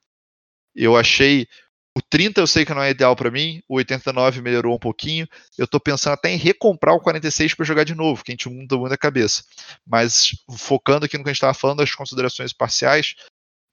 [0.76, 1.48] Eu achei
[1.96, 5.28] o 30 eu sei que não é ideal para mim, o 89 melhorou um pouquinho.
[5.58, 8.50] Eu estou pensando até em recomprar o 46 para jogar de novo, que a gente
[8.50, 9.44] muda muito a cabeça.
[9.86, 13.14] Mas focando aqui no que a gente estava falando, as considerações parciais,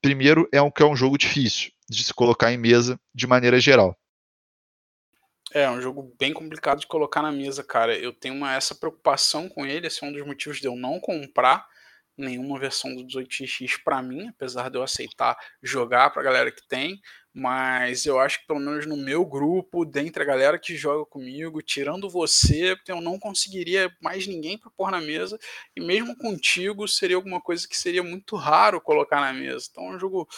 [0.02, 3.58] primeiro é um que é um jogo difícil de se colocar em mesa de maneira
[3.58, 3.98] geral.
[5.52, 7.96] É, é um jogo bem complicado de colocar na mesa, cara.
[7.96, 11.00] Eu tenho uma, essa preocupação com ele, esse é um dos motivos de eu não
[11.00, 11.66] comprar
[12.16, 16.66] nenhuma versão do 18x para mim, apesar de eu aceitar jogar para a galera que
[16.68, 17.00] tem,
[17.32, 21.62] mas eu acho que pelo menos no meu grupo, dentre a galera que joga comigo,
[21.62, 25.38] tirando você, eu não conseguiria mais ninguém para pôr na mesa,
[25.76, 29.68] e mesmo contigo seria alguma coisa que seria muito raro colocar na mesa.
[29.70, 30.28] Então é um jogo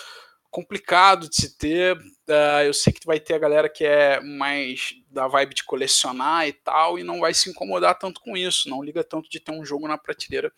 [0.53, 1.97] complicado de se ter.
[1.97, 6.47] Uh, eu sei que vai ter a galera que é mais da vibe de colecionar
[6.47, 9.51] e tal, e não vai se incomodar tanto com isso, não liga tanto de ter
[9.51, 10.53] um jogo na prateleira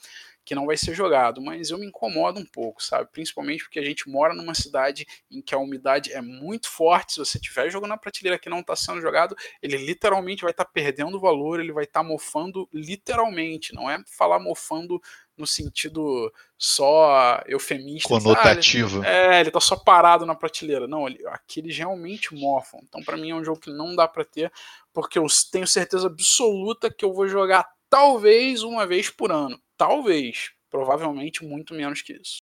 [0.45, 3.11] que não vai ser jogado, mas eu me incomodo um pouco, sabe?
[3.11, 7.15] Principalmente porque a gente mora numa cidade em que a umidade é muito forte.
[7.15, 10.65] Se você tiver jogando na prateleira que não está sendo jogado, ele literalmente vai estar
[10.65, 13.75] tá perdendo valor, ele vai estar tá mofando literalmente.
[13.75, 15.01] Não é falar mofando
[15.37, 18.09] no sentido só eufemista.
[18.09, 19.03] Conotativo.
[19.03, 20.87] Ah, ele, é, ele tá só parado na prateleira.
[20.87, 22.81] Não, ele, aqui eles realmente mofam.
[22.83, 24.53] Então, para mim, é um jogo que não dá para ter,
[24.93, 29.61] porque eu tenho certeza absoluta que eu vou jogar talvez uma vez por ano.
[29.77, 30.53] Talvez.
[30.71, 32.39] Provavelmente muito menos que isso.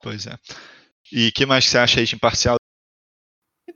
[0.00, 0.38] Pois é.
[1.12, 2.58] E o que mais você acha aí de imparcial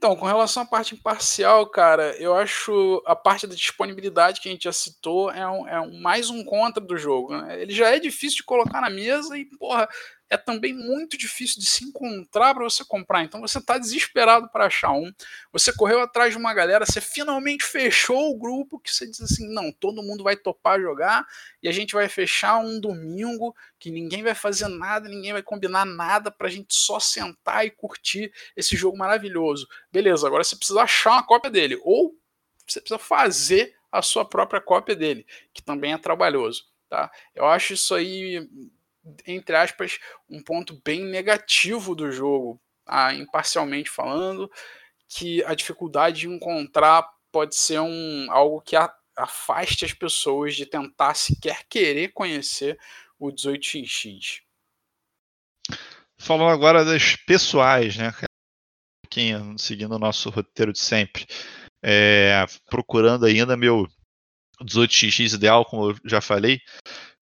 [0.03, 4.51] então, com relação à parte imparcial, cara, eu acho a parte da disponibilidade que a
[4.51, 7.37] gente já citou é, um, é um, mais um contra do jogo.
[7.37, 7.61] Né?
[7.61, 9.87] Ele já é difícil de colocar na mesa e, porra,
[10.33, 13.23] é também muito difícil de se encontrar para você comprar.
[13.23, 15.13] Então você está desesperado para achar um.
[15.51, 19.47] Você correu atrás de uma galera, você finalmente fechou o grupo que você diz assim:
[19.53, 21.23] não, todo mundo vai topar jogar
[21.61, 25.85] e a gente vai fechar um domingo que ninguém vai fazer nada, ninguém vai combinar
[25.85, 29.67] nada para a gente só sentar e curtir esse jogo maravilhoso.
[29.91, 32.17] Beleza, agora você precisa achar uma cópia dele ou
[32.65, 36.65] você precisa fazer a sua própria cópia dele, que também é trabalhoso.
[36.89, 37.11] Tá?
[37.35, 38.47] Eu acho isso aí
[39.25, 39.99] entre aspas,
[40.29, 44.49] um ponto bem negativo do jogo, ah, imparcialmente falando,
[45.07, 50.65] que a dificuldade de encontrar pode ser um, algo que a, afaste as pessoas de
[50.65, 52.79] tentar sequer querer conhecer
[53.19, 54.41] o 18xx.
[56.17, 58.13] Falando agora das pessoais, né?
[59.09, 61.27] Quem seguindo o nosso roteiro de sempre,
[61.83, 63.87] é, procurando ainda meu
[64.63, 66.61] 18x ideal, como eu já falei,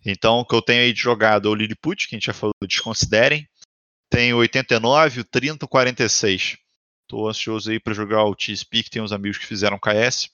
[0.05, 2.33] então, o que eu tenho aí de jogado é o Lilliput, que a gente já
[2.33, 3.47] falou, desconsiderem.
[4.09, 6.57] Tem o 89, o 30, o 46.
[7.03, 10.29] Estou ansioso aí para jogar o TSP, que tem uns amigos que fizeram KS,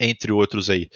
[0.00, 0.88] entre outros aí.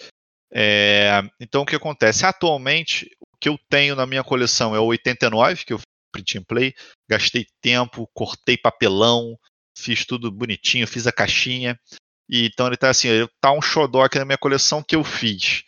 [0.51, 2.25] É, então, o que acontece?
[2.25, 5.79] Atualmente, o que eu tenho na minha coleção é o 89, que eu
[6.11, 6.73] print and play.
[7.09, 9.37] Gastei tempo, cortei papelão,
[9.77, 11.79] fiz tudo bonitinho, fiz a caixinha.
[12.27, 13.09] E, então, ele está assim,
[13.41, 15.63] tá um xodó aqui na minha coleção que eu fiz.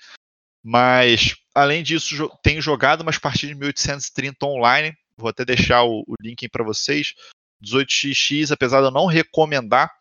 [0.63, 4.95] Mas, além disso, tenho jogado umas partidas de 1830 online.
[5.17, 7.13] Vou até deixar o, o link para vocês.
[7.63, 9.91] 18xx, apesar de eu não recomendar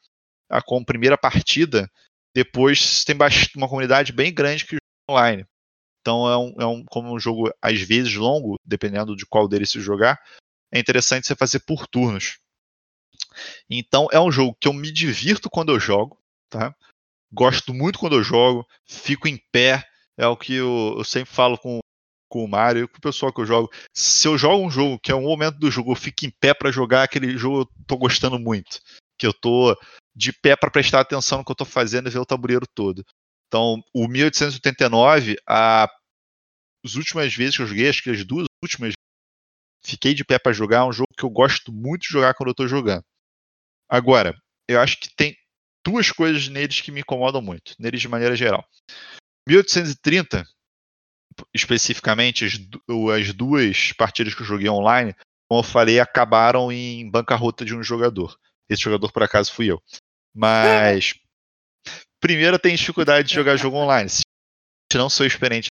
[0.49, 1.91] a como primeira partida,
[2.35, 3.17] depois tem
[3.57, 4.81] uma comunidade bem grande que joga
[5.11, 5.47] online.
[6.01, 9.71] Então é um, é um como um jogo às vezes longo, dependendo de qual deles
[9.71, 10.19] se jogar,
[10.73, 12.39] é interessante você fazer por turnos.
[13.69, 16.75] Então é um jogo que eu me divirto quando eu jogo, tá?
[17.33, 19.85] Gosto muito quando eu jogo, fico em pé,
[20.21, 21.81] é o que eu, eu sempre falo com,
[22.29, 23.71] com o Mario e com o pessoal que eu jogo.
[23.97, 26.53] Se eu jogo um jogo que é um momento do jogo, eu fico em pé
[26.53, 28.81] para jogar aquele jogo, eu tô gostando muito.
[29.19, 29.75] Que eu tô
[30.15, 33.03] de pé para prestar atenção no que eu tô fazendo e ver o tabuleiro todo.
[33.49, 35.91] Então, o 1889, a,
[36.85, 38.93] as últimas vezes que eu joguei, acho que as duas últimas,
[39.83, 40.81] fiquei de pé para jogar.
[40.81, 43.03] É um jogo que eu gosto muito de jogar quando eu tô jogando.
[43.89, 44.35] Agora,
[44.69, 45.35] eu acho que tem
[45.83, 48.63] duas coisas neles que me incomodam muito, neles de maneira geral.
[49.49, 50.47] 1830,
[51.55, 52.55] especificamente, as,
[53.19, 55.15] as duas partidas que eu joguei online,
[55.49, 58.39] como eu falei, acabaram em bancarrota de um jogador.
[58.69, 59.83] Esse jogador, por acaso, fui eu.
[60.35, 61.15] Mas.
[62.21, 64.09] primeiro, tem dificuldade de jogar jogo online.
[64.09, 64.23] Se
[64.95, 65.69] não sou experiente.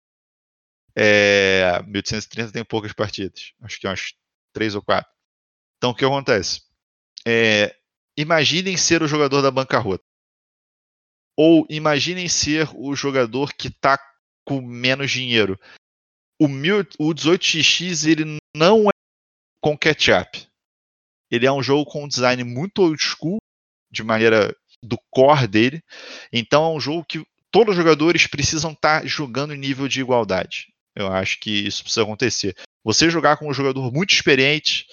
[0.94, 3.52] É, 1830 tem poucas partidas.
[3.62, 4.12] Acho que umas
[4.52, 5.10] três ou quatro.
[5.78, 6.62] Então, o que acontece?
[7.26, 7.74] É,
[8.16, 10.04] imaginem ser o jogador da bancarrota.
[11.36, 13.98] Ou imaginem ser o jogador que está
[14.46, 15.58] com menos dinheiro.
[16.40, 18.92] O, o 18x ele não é
[19.60, 20.46] com catch-up.
[21.30, 23.38] Ele é um jogo com um design muito old school,
[23.90, 25.82] de maneira do core dele.
[26.32, 30.00] Então é um jogo que todos os jogadores precisam estar tá jogando em nível de
[30.00, 30.72] igualdade.
[30.94, 32.56] Eu acho que isso precisa acontecer.
[32.84, 34.86] Você jogar com um jogador muito experiente,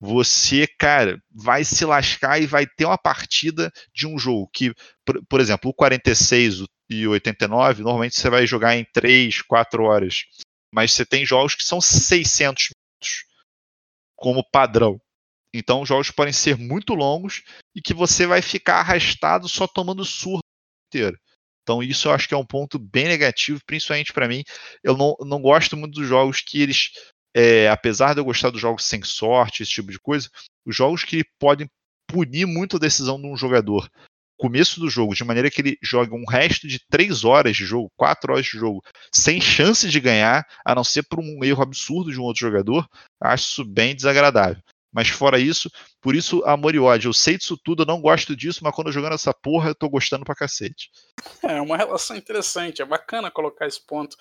[0.00, 4.74] você, cara, vai se lascar e vai ter uma partida de um jogo que,
[5.04, 9.82] por, por exemplo, o 46 e o 89, normalmente você vai jogar em 3, 4
[9.84, 10.24] horas.
[10.72, 13.24] Mas você tem jogos que são 600 minutos
[14.16, 15.00] como padrão.
[15.54, 17.42] Então, os jogos podem ser muito longos
[17.74, 20.40] e que você vai ficar arrastado só tomando surra
[20.88, 21.16] inteiro.
[21.62, 24.42] Então, isso eu acho que é um ponto bem negativo, principalmente para mim.
[24.82, 26.90] Eu não, não gosto muito dos jogos que eles
[27.34, 30.28] é, apesar de eu gostar dos jogos sem sorte, esse tipo de coisa,
[30.64, 31.68] os jogos que podem
[32.06, 33.90] punir muito a decisão de um jogador.
[34.36, 37.90] Começo do jogo, de maneira que ele joga um resto de três horas de jogo,
[37.96, 38.82] quatro horas de jogo,
[39.12, 42.86] sem chance de ganhar, a não ser por um erro absurdo de um outro jogador,
[43.20, 44.62] acho isso bem desagradável.
[44.92, 45.68] Mas fora isso,
[46.00, 47.08] por isso amor e ódio.
[47.08, 49.74] Eu sei disso tudo, eu não gosto disso, mas quando eu jogando essa porra, eu
[49.74, 50.88] tô gostando pra cacete.
[51.42, 54.16] É uma relação interessante, é bacana colocar esse ponto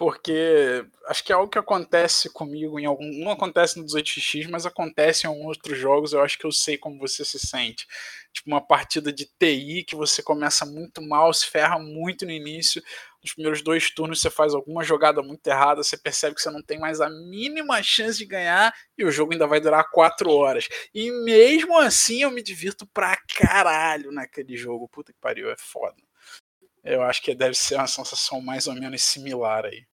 [0.00, 3.04] porque acho que é algo que acontece comigo em algum.
[3.22, 6.14] Não acontece no 18x, mas acontece em alguns outros jogos.
[6.14, 7.86] Eu acho que eu sei como você se sente.
[8.32, 12.82] Tipo, uma partida de TI que você começa muito mal, se ferra muito no início.
[13.22, 16.62] Nos primeiros dois turnos você faz alguma jogada muito errada, você percebe que você não
[16.62, 20.66] tem mais a mínima chance de ganhar e o jogo ainda vai durar quatro horas.
[20.94, 24.88] E mesmo assim eu me divirto pra caralho naquele jogo.
[24.88, 26.02] Puta que pariu, é foda.
[26.82, 29.89] Eu acho que deve ser uma sensação mais ou menos similar aí.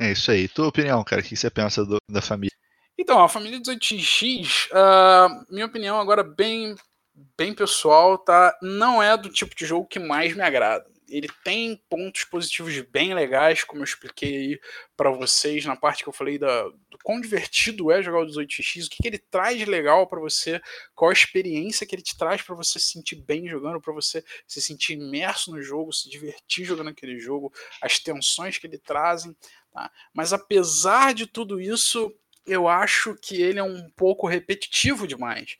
[0.00, 0.48] É isso aí.
[0.48, 2.56] Tua opinião, cara, o que você pensa do, da família?
[2.98, 6.74] Então, a família 18X, uh, ah, minha opinião agora bem,
[7.36, 8.56] bem pessoal, tá?
[8.62, 13.12] Não é do tipo de jogo que mais me agrada ele tem pontos positivos bem
[13.14, 14.60] legais, como eu expliquei aí
[14.96, 18.86] para vocês na parte que eu falei da, do quão divertido é jogar o 18x,
[18.86, 20.60] o que, que ele traz legal para você,
[20.94, 24.24] qual a experiência que ele te traz para você se sentir bem jogando, para você
[24.46, 29.36] se sentir imerso no jogo, se divertir jogando aquele jogo, as tensões que ele trazem.
[29.72, 29.90] Tá?
[30.12, 32.14] Mas apesar de tudo isso,
[32.46, 35.56] eu acho que ele é um pouco repetitivo demais.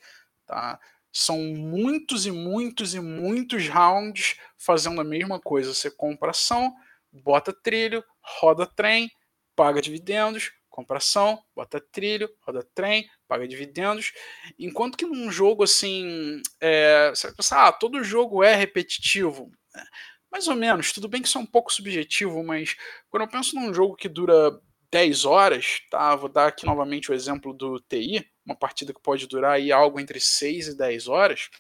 [0.47, 0.81] Tá?
[1.13, 5.75] São muitos e muitos e muitos rounds fazendo a mesma coisa.
[5.75, 6.75] Você compra ação,
[7.13, 8.05] bota trilho,
[8.41, 9.11] roda trem,
[9.57, 14.13] paga dividendos, compra ação, bota trilho, roda trem, paga dividendos.
[14.59, 19.51] Enquanto que num jogo assim, é, você vai pensar, ah, todo jogo é repetitivo.
[19.77, 19.83] É,
[20.31, 22.77] mais ou menos, tudo bem que isso é um pouco subjetivo, mas
[23.09, 24.59] quando eu penso num jogo que dura
[24.91, 26.15] 10 horas, tá?
[26.17, 30.01] Vou dar aqui novamente o exemplo do TI, uma partida que pode durar aí algo
[30.01, 31.51] entre 6 e 10 horas.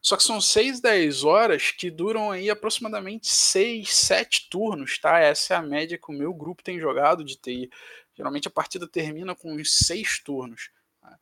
[0.00, 5.18] Só que são 6, 10 horas que duram aí aproximadamente 6, 7 turnos, tá?
[5.18, 7.70] Essa é a média que o meu grupo tem jogado de TI.
[8.14, 10.70] Geralmente a partida termina com uns 6 turnos.
[11.00, 11.18] Tá?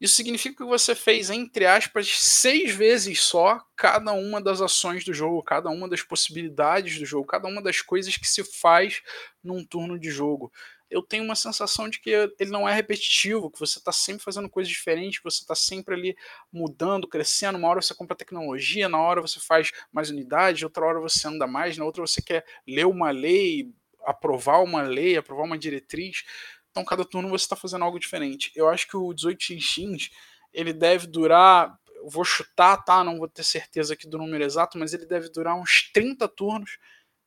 [0.00, 5.14] Isso significa que você fez, entre aspas, seis vezes só cada uma das ações do
[5.14, 9.02] jogo, cada uma das possibilidades do jogo, cada uma das coisas que se faz
[9.42, 10.52] num turno de jogo.
[10.94, 12.08] Eu tenho uma sensação de que
[12.38, 15.92] ele não é repetitivo, que você está sempre fazendo coisas diferentes, que você está sempre
[15.92, 16.16] ali
[16.52, 17.58] mudando, crescendo.
[17.58, 21.48] Uma hora você compra tecnologia, na hora você faz mais unidades, outra hora você anda
[21.48, 26.22] mais, na outra você quer ler uma lei, aprovar uma lei, aprovar uma diretriz.
[26.70, 28.52] Então, cada turno você está fazendo algo diferente.
[28.54, 30.10] Eu acho que o 18 xx
[30.52, 31.76] ele deve durar.
[32.04, 33.02] Vou chutar, tá?
[33.02, 36.78] Não vou ter certeza aqui do número exato, mas ele deve durar uns 30 turnos.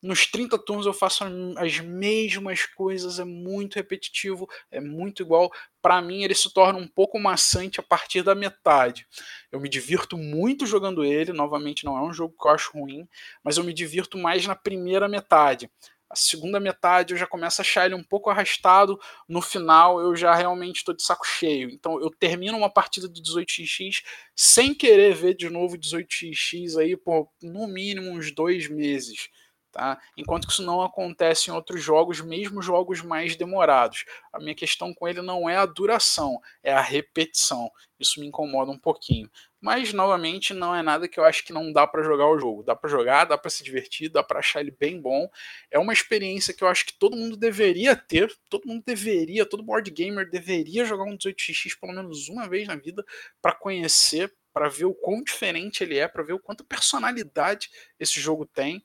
[0.02, 1.24] Nos 30 turnos eu faço
[1.58, 5.52] as mesmas coisas, é muito repetitivo, é muito igual.
[5.82, 9.08] Para mim, ele se torna um pouco maçante a partir da metade.
[9.52, 13.08] Eu me divirto muito jogando ele, novamente, não é um jogo que eu acho ruim,
[13.44, 15.70] mas eu me divirto mais na primeira metade.
[16.10, 18.98] A segunda metade eu já começo a achar ele um pouco arrastado.
[19.28, 21.70] No final eu já realmente estou de saco cheio.
[21.70, 24.04] Então eu termino uma partida de 18x
[24.34, 29.30] sem querer ver de novo 18x aí por no mínimo uns dois meses.
[29.78, 30.02] Tá?
[30.18, 34.06] Enquanto que isso não acontece em outros jogos, mesmo jogos mais demorados.
[34.34, 37.70] A minha questão com ele não é a duração, é a repetição.
[38.00, 39.30] Isso me incomoda um pouquinho.
[39.62, 42.64] Mas novamente não é nada que eu acho que não dá para jogar o jogo.
[42.64, 45.30] Dá para jogar, dá para se divertir, dá para achar ele bem bom.
[45.70, 49.62] É uma experiência que eu acho que todo mundo deveria ter, todo mundo deveria, todo
[49.62, 53.06] board gamer deveria jogar um 18x pelo menos uma vez na vida
[53.40, 58.20] para conhecer, para ver o quão diferente ele é, para ver o quanto personalidade esse
[58.20, 58.84] jogo tem.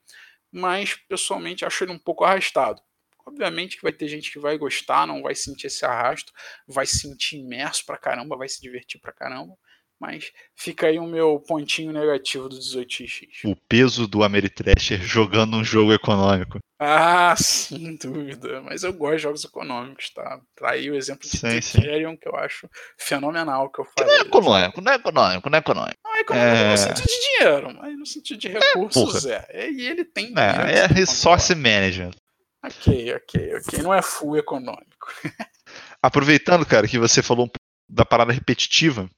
[0.52, 2.82] Mas pessoalmente acho ele um pouco arrastado.
[3.24, 6.32] Obviamente que vai ter gente que vai gostar, não vai sentir esse arrasto,
[6.66, 9.56] vai se sentir imerso pra caramba, vai se divertir pra caramba
[10.02, 13.44] mas fica aí o meu pontinho negativo do 18x.
[13.44, 16.58] O peso do Ameritrasher jogando um jogo econômico.
[16.76, 18.60] Ah, sem dúvida.
[18.62, 20.40] Mas eu gosto de jogos econômicos, tá?
[20.56, 22.68] Tá aí o exemplo de Ethereum que eu acho
[22.98, 23.94] fenomenal que eu falei.
[23.94, 25.98] Que não é econômico, não é econômico, não é econômico.
[26.04, 26.70] Não é econômico é...
[26.72, 29.46] no sentido de dinheiro, mas no sentido de recursos é.
[29.50, 29.70] é.
[29.70, 30.34] E ele tem.
[30.36, 32.16] É, é resource management.
[32.64, 33.82] Ok, ok, ok.
[33.84, 35.14] Não é full econômico.
[36.02, 39.08] Aproveitando, cara, que você falou um pouco da parada repetitiva,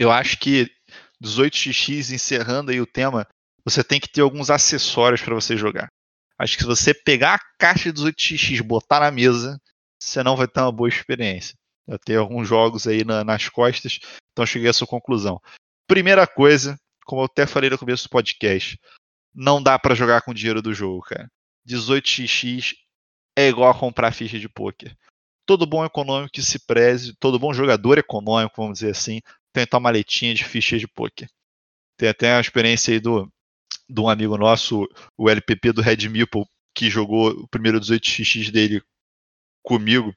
[0.00, 0.66] eu acho que
[1.22, 3.26] 18x encerrando aí o tema,
[3.62, 5.88] você tem que ter alguns acessórios para você jogar.
[6.38, 9.60] Acho que se você pegar a caixa de 18x, botar na mesa,
[10.02, 11.54] você não vai ter uma boa experiência.
[11.86, 13.98] Eu tenho alguns jogos aí na, nas costas,
[14.32, 15.38] então cheguei a essa conclusão.
[15.86, 18.80] Primeira coisa, como eu até falei no começo do podcast,
[19.34, 21.30] não dá para jogar com o dinheiro do jogo, cara.
[21.68, 22.72] 18x
[23.36, 24.96] é igual a comprar ficha de poker.
[25.44, 29.20] Todo bom econômico que se preze, todo bom jogador econômico, vamos dizer assim,
[29.52, 31.28] tem uma maletinha de fichas de poker.
[31.96, 33.30] Tem até a experiência aí do,
[33.88, 36.44] de um amigo nosso, o LPP do Red Meeple,
[36.74, 38.82] que jogou o primeiro 18x dele
[39.62, 40.14] comigo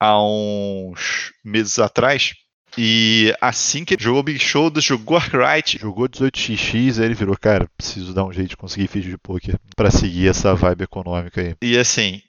[0.00, 2.34] há uns meses atrás.
[2.76, 8.14] E assim que jogou Big Show, jogou Arkwright, jogou 18x, aí ele virou, cara, preciso
[8.14, 11.54] dar um jeito de conseguir ficha de poker para seguir essa vibe econômica aí.
[11.62, 12.22] E assim,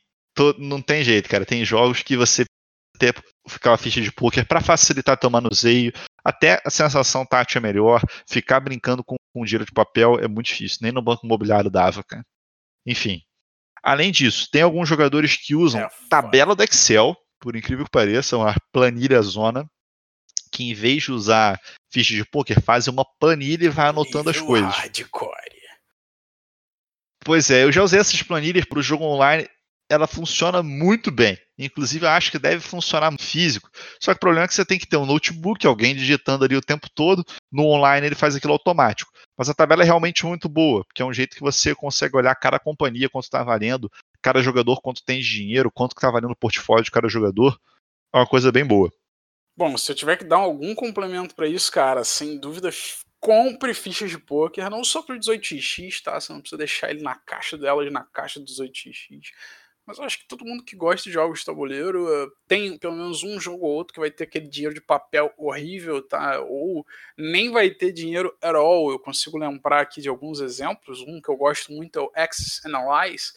[0.58, 1.46] não tem jeito, cara.
[1.46, 2.44] Tem jogos que você
[3.00, 3.16] ter
[3.56, 5.94] aquela ficha de poker para facilitar teu manuseio,
[6.24, 10.48] até a sensação tátil é melhor, ficar brincando com, com dinheiro de papel é muito
[10.48, 12.26] difícil, nem no banco imobiliário dava, cara.
[12.86, 13.22] Enfim.
[13.82, 18.38] Além disso, tem alguns jogadores que usam é tabela do Excel, por incrível que pareça,
[18.38, 19.70] uma planilha zona,
[20.52, 21.60] que em vez de usar
[21.92, 24.74] ficha de poker, fazem uma planilha e vai anotando as coisas.
[24.74, 25.34] Hardcore.
[27.26, 29.48] Pois é, eu já usei essas planilhas para o jogo online
[29.90, 31.38] ela funciona muito bem.
[31.66, 33.70] Inclusive, eu acho que deve funcionar no físico.
[34.00, 36.56] Só que o problema é que você tem que ter um notebook, alguém digitando ali
[36.56, 37.24] o tempo todo.
[37.52, 39.12] No online ele faz aquilo automático.
[39.38, 42.36] Mas a tabela é realmente muito boa, porque é um jeito que você consegue olhar
[42.36, 43.90] cada companhia quanto está valendo,
[44.22, 47.60] cada jogador quanto tem de dinheiro, quanto está valendo o portfólio de cada jogador.
[48.14, 48.92] É uma coisa bem boa.
[49.56, 52.70] Bom, se eu tiver que dar algum complemento para isso, cara, sem dúvida,
[53.20, 56.20] compre fichas de poker, não só para o 18x, tá?
[56.20, 59.32] Você não precisa deixar ele na caixa delas, na caixa do 18x
[59.86, 62.94] mas eu acho que todo mundo que gosta de jogos de tabuleiro eh, tem pelo
[62.94, 66.40] menos um jogo ou outro que vai ter aquele dinheiro de papel horrível, tá?
[66.40, 66.86] Ou
[67.18, 68.92] nem vai ter dinheiro at all.
[68.92, 71.02] Eu consigo lembrar aqui de alguns exemplos.
[71.02, 73.34] Um que eu gosto muito é o Access Analyze.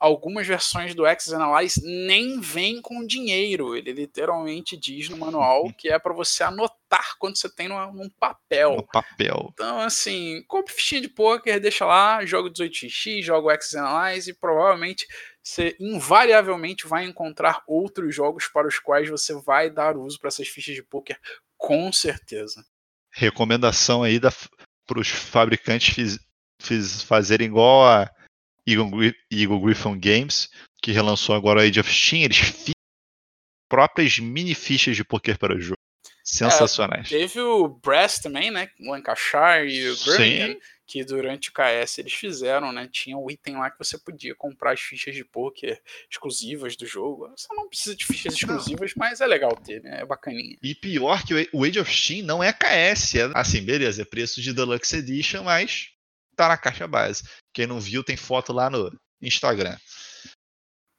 [0.00, 3.76] Algumas versões do Access Analyze nem vem com dinheiro.
[3.76, 8.08] Ele literalmente diz no manual que é para você anotar quando você tem num, num
[8.08, 8.76] papel.
[8.76, 9.50] No papel.
[9.52, 14.34] Então, assim, compre fichinha de poker, deixa lá, joga 18x, joga o Access Analyze e
[14.34, 15.06] provavelmente
[15.42, 20.48] você invariavelmente vai encontrar outros jogos para os quais você vai dar uso para essas
[20.48, 21.18] fichas de poker,
[21.56, 22.64] com certeza.
[23.10, 24.20] Recomendação aí
[24.86, 26.18] para os fabricantes fiz,
[26.60, 28.10] fiz, fazerem igual a
[28.66, 30.48] Eagle, Eagle Griffin Games,
[30.80, 32.72] que relançou agora a Age of Steam, eles fizeram
[33.68, 35.78] próprias mini fichas de poker para o jogo.
[36.24, 37.06] Sensacionais.
[37.06, 38.68] É, teve o Brass também, né?
[38.80, 40.56] O Lancashire e o Birmingham,
[40.92, 42.86] que durante o KS eles fizeram, né?
[42.92, 47.32] Tinha um item lá que você podia comprar as fichas de poker exclusivas do jogo.
[47.34, 50.02] Você não precisa de fichas exclusivas, mas é legal ter, né?
[50.02, 50.58] É bacaninha.
[50.62, 53.14] E pior que o Age of Steam não é KS.
[53.14, 55.88] É, assim, beleza, é preço de Deluxe Edition, mas
[56.36, 57.24] tá na caixa base.
[57.54, 59.78] Quem não viu, tem foto lá no Instagram.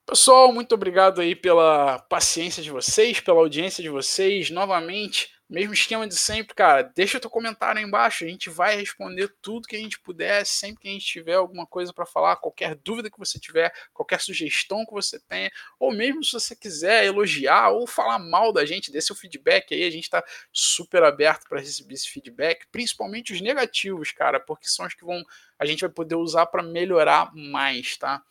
[0.07, 4.49] Pessoal, muito obrigado aí pela paciência de vocês, pela audiência de vocês.
[4.49, 6.84] Novamente, mesmo esquema de sempre, cara.
[6.95, 8.24] Deixa teu comentário aí embaixo.
[8.24, 11.65] A gente vai responder tudo que a gente puder, sempre que a gente tiver alguma
[11.65, 16.24] coisa para falar, qualquer dúvida que você tiver, qualquer sugestão que você tenha, ou mesmo
[16.24, 19.84] se você quiser elogiar ou falar mal da gente, dê seu feedback aí.
[19.84, 24.86] A gente está super aberto para receber esse feedback, principalmente os negativos, cara, porque são
[24.86, 25.24] os que vão
[25.60, 28.22] a gente vai poder usar para melhorar mais, tá?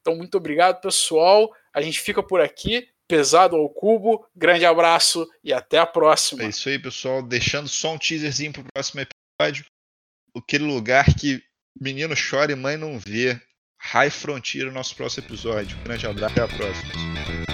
[0.00, 1.54] Então, muito obrigado, pessoal.
[1.72, 2.88] A gente fica por aqui.
[3.08, 4.26] Pesado ao cubo.
[4.34, 6.42] Grande abraço e até a próxima.
[6.42, 7.22] É isso aí, pessoal.
[7.22, 9.64] Deixando só um teaserzinho pro próximo episódio.
[10.36, 11.42] Aquele lugar que
[11.78, 13.40] menino chora e mãe não vê.
[13.78, 15.76] High Frontier, nosso próximo episódio.
[15.82, 16.32] Grande abraço.
[16.32, 17.51] Até a próxima.